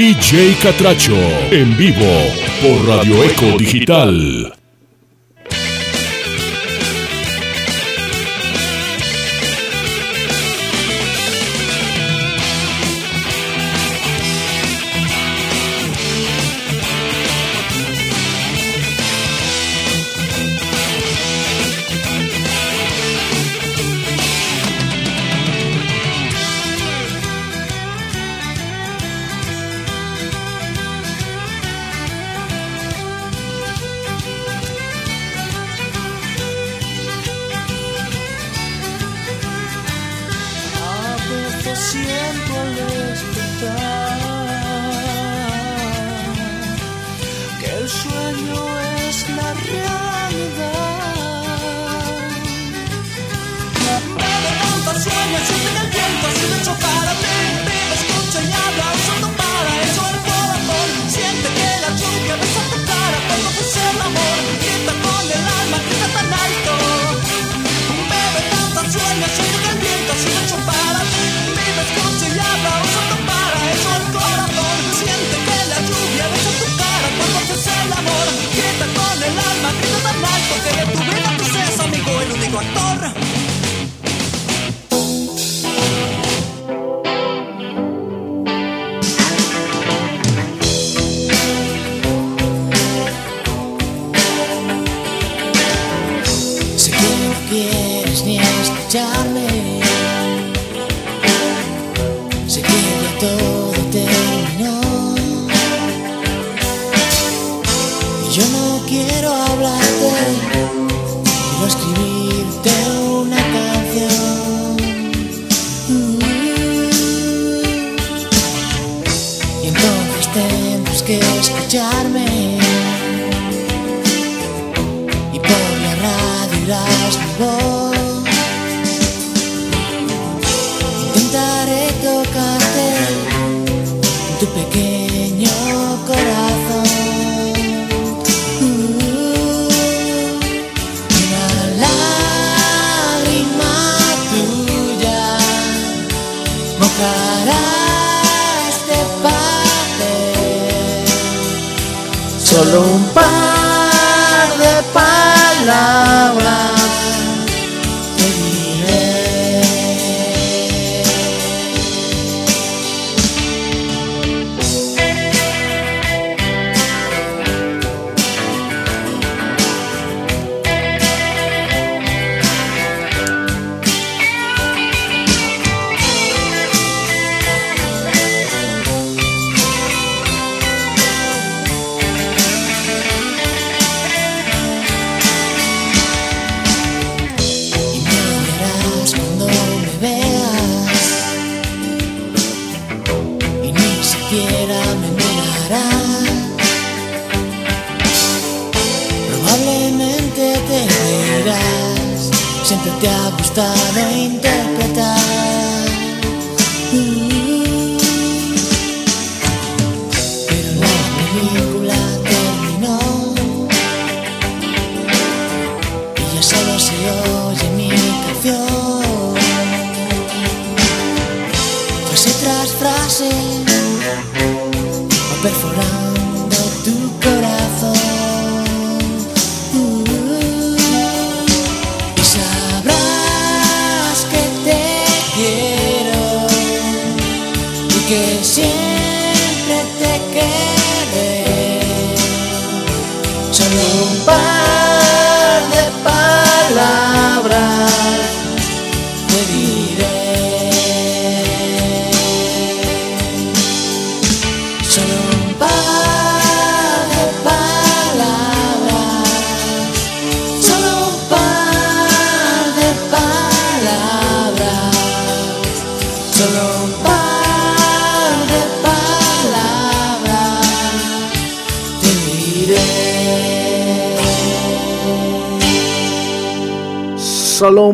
DJ 0.00 0.56
Catracho, 0.62 1.14
en 1.50 1.76
vivo 1.76 2.06
por 2.62 2.88
Radio 2.88 3.22
Eco 3.22 3.58
Digital. 3.58 4.59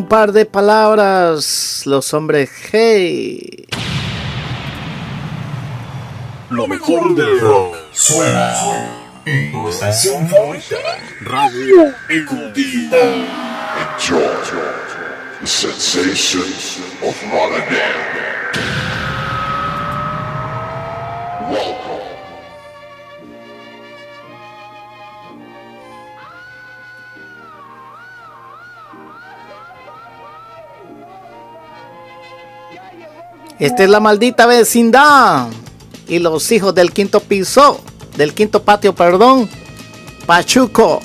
un 0.07 0.09
par 0.09 0.31
de 0.31 0.45
palabras, 0.45 1.81
los 1.85 2.13
hombres 2.13 2.49
hey. 2.71 3.67
Lo 6.49 6.65
mejor 6.65 7.13
del 7.13 7.37
rock 7.41 7.75
suena 7.91 8.55
en 9.25 9.51
tu 9.51 9.67
estación 9.67 10.29
favorita, 10.29 10.77
Radio 11.19 11.93
Ecutiva. 12.07 12.97
Enjoy 13.97 14.23
Sensations 15.43 16.79
of 17.03 17.21
Modern 17.25 18.06
Esta 33.59 33.83
es 33.83 33.89
la 33.89 33.99
maldita 33.99 34.45
vecindad. 34.45 35.47
Y 36.07 36.19
los 36.19 36.51
hijos 36.51 36.73
del 36.75 36.91
quinto 36.91 37.19
piso, 37.19 37.81
del 38.15 38.33
quinto 38.33 38.63
patio, 38.63 38.93
perdón. 38.93 39.49
Pachuco, 40.25 41.01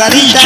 tocadita 0.00 0.40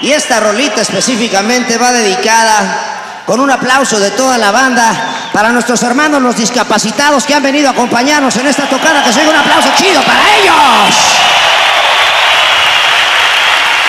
y 0.00 0.12
esta 0.12 0.38
rolita 0.38 0.82
específicamente 0.82 1.78
va 1.78 1.90
dedicada 1.90 3.22
con 3.26 3.40
un 3.40 3.50
aplauso 3.50 3.98
de 3.98 4.10
toda 4.10 4.38
la 4.38 4.52
banda 4.52 5.30
para 5.32 5.48
nuestros 5.48 5.82
hermanos 5.82 6.22
los 6.22 6.36
discapacitados 6.36 7.24
que 7.24 7.34
han 7.34 7.42
venido 7.42 7.68
a 7.68 7.72
acompañarnos 7.72 8.36
en 8.36 8.46
esta 8.46 8.68
tocada. 8.68 9.02
Que 9.02 9.12
se 9.12 9.20
oiga 9.20 9.30
un 9.30 9.36
aplauso 9.36 9.70
chido 9.76 10.02
para 10.02 10.20
ellos. 10.36 10.94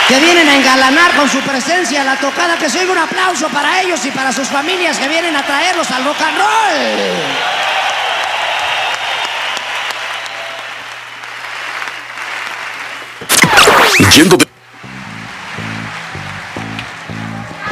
Que 0.08 0.20
vienen 0.20 0.48
a 0.48 0.56
engalanar 0.56 1.16
con 1.16 1.30
su 1.30 1.40
presencia 1.42 2.04
la 2.04 2.16
tocada. 2.16 2.58
Que 2.58 2.70
se 2.70 2.86
un 2.86 2.98
aplauso 2.98 3.50
para 3.50 3.82
ellos 3.82 4.04
y 4.06 4.12
para 4.12 4.32
sus 4.32 4.48
familias 4.48 4.98
que 4.98 5.10
vienen 5.10 5.36
a 5.36 5.46
traerlos 5.46 5.92
al 5.92 6.06
rock 6.06 6.22
and 6.22 6.38
roll. 6.38 7.55
De... 14.16 14.48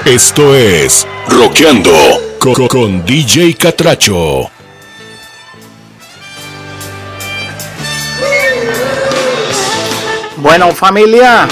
Esto 0.04 0.54
es 0.54 1.08
Roqueando 1.30 1.94
con, 2.38 2.68
con 2.68 3.06
DJ 3.06 3.56
Catracho. 3.56 4.52
Bueno, 10.36 10.74
familia, 10.74 11.48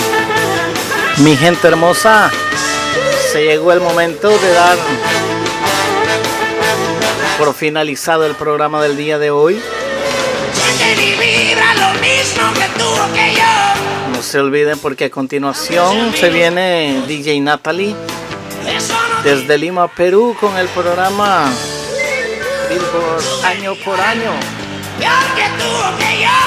mi 1.20 1.38
gente 1.38 1.70
hermosa, 1.70 2.30
se 3.32 3.46
llegó 3.46 3.72
el 3.72 3.80
momento 3.80 4.28
de 4.28 4.52
dar 4.52 4.78
por 7.38 7.54
finalizado 7.54 8.26
el 8.26 8.36
programa 8.36 8.84
del 8.84 8.98
día 8.98 9.18
de 9.18 9.32
hoy. 9.32 9.62
Que 10.78 10.96
ni 10.98 11.12
vibra 11.12 11.76
lo 11.76 11.94
mismo 12.02 12.54
que 12.56 12.68
tú 12.78 12.86
o 12.86 13.14
que 13.14 13.36
yo. 13.36 14.01
No 14.22 14.28
se 14.28 14.40
olviden 14.40 14.78
porque 14.78 15.06
a 15.06 15.10
continuación 15.10 16.14
se 16.14 16.30
viene 16.30 17.04
DJ 17.08 17.42
Natalie 17.42 17.96
desde 19.24 19.58
Lima, 19.58 19.88
Perú, 19.88 20.38
con 20.40 20.56
el 20.58 20.68
programa 20.68 21.52
Billboard 22.70 23.46
año 23.46 23.74
por 23.84 24.00
año. 24.00 24.32
Peor 25.00 25.26
que 25.36 25.50
tú 25.58 25.66
o 25.66 25.98
que 25.98 26.22
yo. 26.22 26.40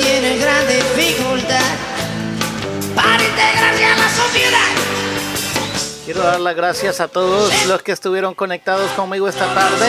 Tiene 0.00 0.38
gran 0.38 0.66
dificultad 0.66 1.76
Para 2.96 3.22
integrarse 3.22 3.84
a 3.84 3.96
la 3.96 4.08
sociedad. 4.08 4.72
Quiero 6.04 6.24
dar 6.24 6.40
las 6.40 6.56
gracias 6.56 6.98
a 6.98 7.06
todos 7.06 7.66
los 7.68 7.82
que 7.82 7.92
estuvieron 7.92 8.34
conectados 8.34 8.90
conmigo 8.96 9.28
esta 9.28 9.46
tarde, 9.54 9.86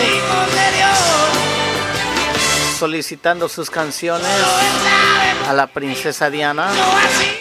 solicitando 2.78 3.50
sus 3.50 3.72
canciones 3.72 4.30
a 5.48 5.54
la 5.54 5.68
princesa 5.68 6.30
Diana, 6.30 6.68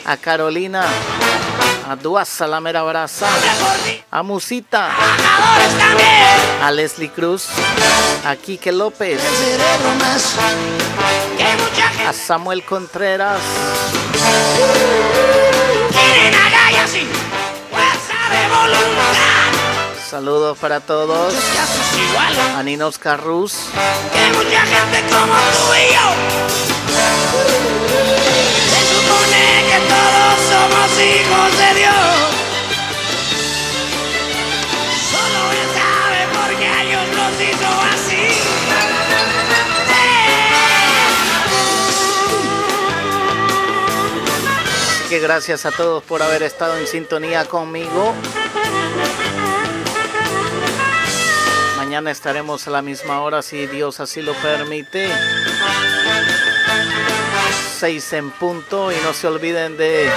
a 0.04 0.16
Carolina, 0.16 0.84
a 1.88 1.96
Duasa 1.96 2.46
la 2.46 2.60
mera 2.60 2.82
brasa, 2.82 3.26
a 4.10 4.22
Musita, 4.22 4.90
a 6.62 6.70
Leslie 6.70 7.10
Cruz, 7.10 7.48
a 8.24 8.36
Quique 8.36 8.70
López, 8.70 9.20
a 12.06 12.12
Samuel 12.12 12.64
Contreras, 12.64 13.40
saludos 20.08 20.56
para 20.58 20.78
todos, 20.80 21.34
a 22.56 22.62
Ninos 22.62 22.98
Carrus, 22.98 23.54
Que 24.12 24.36
mucha 24.38 24.60
gente 24.62 25.02
como 25.10 25.34
tú 25.34 25.74
y 25.74 25.92
yo. 25.92 27.85
Que 29.68 29.78
todos 29.89 30.36
somos 30.52 30.90
hijos 31.01 31.59
de 31.59 31.74
Dios. 31.81 32.16
Solo 35.10 35.40
él 35.52 35.68
sabe 35.81 36.20
por 36.36 36.51
qué 36.59 36.73
Dios 36.89 37.06
nos 37.16 37.35
hizo 37.40 37.70
así. 37.94 38.27
Así 44.94 45.09
que 45.09 45.18
gracias 45.20 45.66
a 45.66 45.70
todos 45.70 46.02
por 46.02 46.23
haber 46.23 46.43
estado 46.43 46.77
en 46.78 46.86
sintonía 46.86 47.44
conmigo. 47.44 48.14
Mañana 51.77 52.10
estaremos 52.10 52.66
a 52.66 52.70
la 52.70 52.82
misma 52.82 53.20
hora 53.20 53.43
si 53.43 53.66
Dios 53.66 54.01
así 54.01 54.20
lo 54.20 54.35
permite. 54.35 55.09
6 57.76 58.12
en 58.14 58.30
punto 58.30 58.90
y 58.90 58.94
no 59.04 59.12
se 59.12 59.26
olviden 59.26 59.76
de 59.76 60.08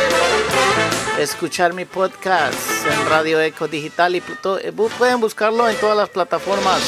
escuchar 1.19 1.73
mi 1.73 1.83
podcast 1.83 2.55
en 2.89 3.09
Radio 3.09 3.41
Eco 3.41 3.67
Digital 3.67 4.15
y 4.15 4.19
eh, 4.19 4.71
pueden 4.97 5.19
buscarlo 5.19 5.67
en 5.67 5.75
todas 5.75 5.97
las 5.97 6.07
plataformas 6.07 6.79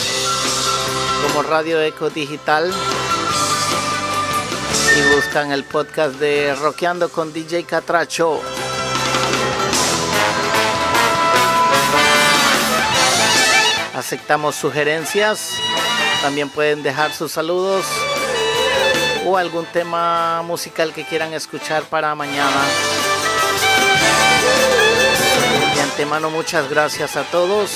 como 1.28 1.44
Radio 1.44 1.82
Eco 1.82 2.10
Digital 2.10 2.72
y 4.98 5.16
buscan 5.16 5.52
el 5.52 5.66
podcast 5.66 6.16
de 6.16 6.56
Rockeando 6.56 7.10
con 7.10 7.34
DJ 7.34 7.66
Catracho. 7.66 8.40
Aceptamos 13.94 14.56
sugerencias. 14.56 15.52
También 16.22 16.50
pueden 16.50 16.82
dejar 16.82 17.12
sus 17.12 17.34
saludos 17.34 17.86
o 19.26 19.38
algún 19.38 19.66
tema 19.66 20.42
musical 20.44 20.94
que 20.94 21.04
quieran 21.04 21.34
escuchar 21.34 21.84
para 21.84 22.14
mañana. 22.16 22.62
De 25.76 25.82
antemano 25.82 26.30
muchas 26.30 26.70
gracias 26.70 27.16
a 27.16 27.24
todos. 27.24 27.72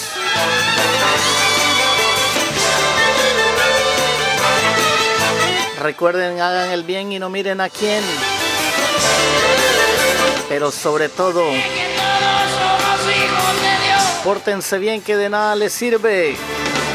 Recuerden, 5.81 6.41
hagan 6.41 6.71
el 6.71 6.83
bien 6.83 7.11
y 7.11 7.19
no 7.19 7.29
miren 7.29 7.61
a 7.61 7.69
quién. 7.69 8.03
Pero 10.49 10.71
sobre 10.71 11.09
todo, 11.09 11.43
pórtense 14.23 14.79
bien 14.79 15.01
que 15.01 15.15
de 15.15 15.29
nada 15.29 15.55
les 15.55 15.73
sirve. 15.73 16.35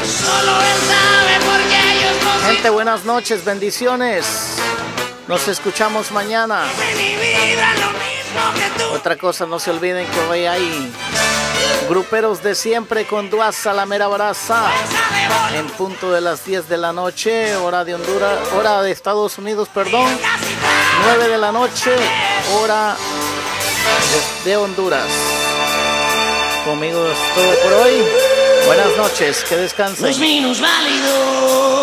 Solo 0.03 0.61
él 0.61 0.79
sabe 0.89 1.39
por 1.45 1.59
qué 1.69 1.70
Gente, 2.45 2.69
buenas 2.69 3.05
noches, 3.05 3.45
bendiciones. 3.45 4.57
Nos 5.27 5.47
escuchamos 5.47 6.11
mañana. 6.11 6.63
Otra 8.93 9.15
cosa, 9.17 9.45
no 9.45 9.59
se 9.59 9.71
olviden 9.71 10.07
que 10.07 10.19
hoy 10.21 10.45
hay 10.45 10.91
gruperos 11.87 12.41
de 12.43 12.55
siempre 12.55 13.05
con 13.05 13.29
Duasa 13.29 13.73
la 13.73 13.85
mera 13.85 14.07
brasa. 14.07 14.71
En 15.55 15.67
punto 15.67 16.11
de 16.11 16.21
las 16.21 16.45
10 16.45 16.67
de 16.67 16.77
la 16.77 16.93
noche, 16.93 17.55
hora 17.55 17.83
de 17.83 17.95
Honduras, 17.95 18.39
hora 18.57 18.81
de 18.81 18.91
Estados 18.91 19.37
Unidos, 19.37 19.69
perdón. 19.73 20.07
9 21.05 21.27
de 21.27 21.37
la 21.37 21.51
noche, 21.51 21.91
hora 22.55 22.95
de, 24.45 24.57
Honduras. 24.57 25.07
Conmigo 26.65 27.07
es 27.07 27.35
todo 27.35 27.53
por 27.63 27.73
hoy. 27.73 28.03
Buenas 28.65 28.95
noches, 28.97 29.43
que 29.47 29.57
descansen. 29.57 30.07
Los 30.07 30.19
minus 30.19 30.61
válidos. 30.61 31.80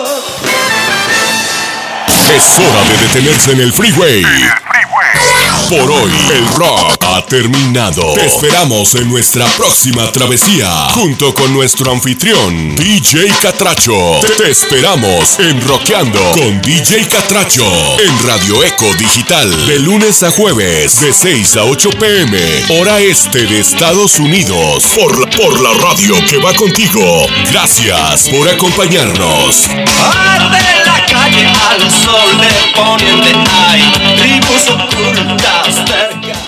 Es 2.34 2.58
hora 2.58 2.84
de 2.84 2.96
detenerse 3.06 3.52
en 3.52 3.60
el 3.60 3.72
freeway. 3.72 4.22
Por 5.70 5.90
hoy, 5.90 6.12
el 6.34 6.46
rock 6.54 6.96
ha 7.00 7.24
terminado. 7.26 8.14
Te 8.14 8.26
esperamos 8.26 8.94
en 8.94 9.08
nuestra 9.08 9.46
próxima 9.48 10.10
travesía, 10.12 10.70
junto 10.94 11.34
con 11.34 11.52
nuestro 11.52 11.92
anfitrión, 11.92 12.74
DJ 12.76 13.28
Catracho. 13.42 14.20
Te, 14.20 14.28
te 14.28 14.50
esperamos 14.50 15.38
en 15.38 15.60
Rockeando 15.66 16.20
con 16.32 16.60
DJ 16.62 17.06
Catracho, 17.08 17.66
en 17.98 18.26
Radio 18.26 18.62
Eco 18.64 18.94
Digital, 18.98 19.66
de 19.66 19.78
lunes 19.80 20.22
a 20.22 20.30
jueves, 20.30 21.00
de 21.00 21.12
6 21.12 21.56
a 21.56 21.64
8 21.64 21.90
pm, 21.98 22.64
hora 22.80 23.00
este 23.00 23.46
de 23.46 23.60
Estados 23.60 24.18
Unidos, 24.18 24.84
por 24.94 25.18
la, 25.18 25.30
por 25.36 25.60
la 25.60 25.74
radio 25.82 26.14
que 26.28 26.38
va 26.38 26.54
contigo. 26.54 27.26
Gracias 27.50 28.28
por 28.30 28.48
acompañarnos. 28.48 29.68
Arde 29.68 30.58
la 30.84 30.87
calle 31.30 31.46
al 31.46 31.90
sol 31.90 32.38
del 32.40 32.72
poniente 32.74 33.32
hay 33.52 33.82
tribus 34.16 34.68
ocultas 34.68 35.74
cerca 35.74 36.47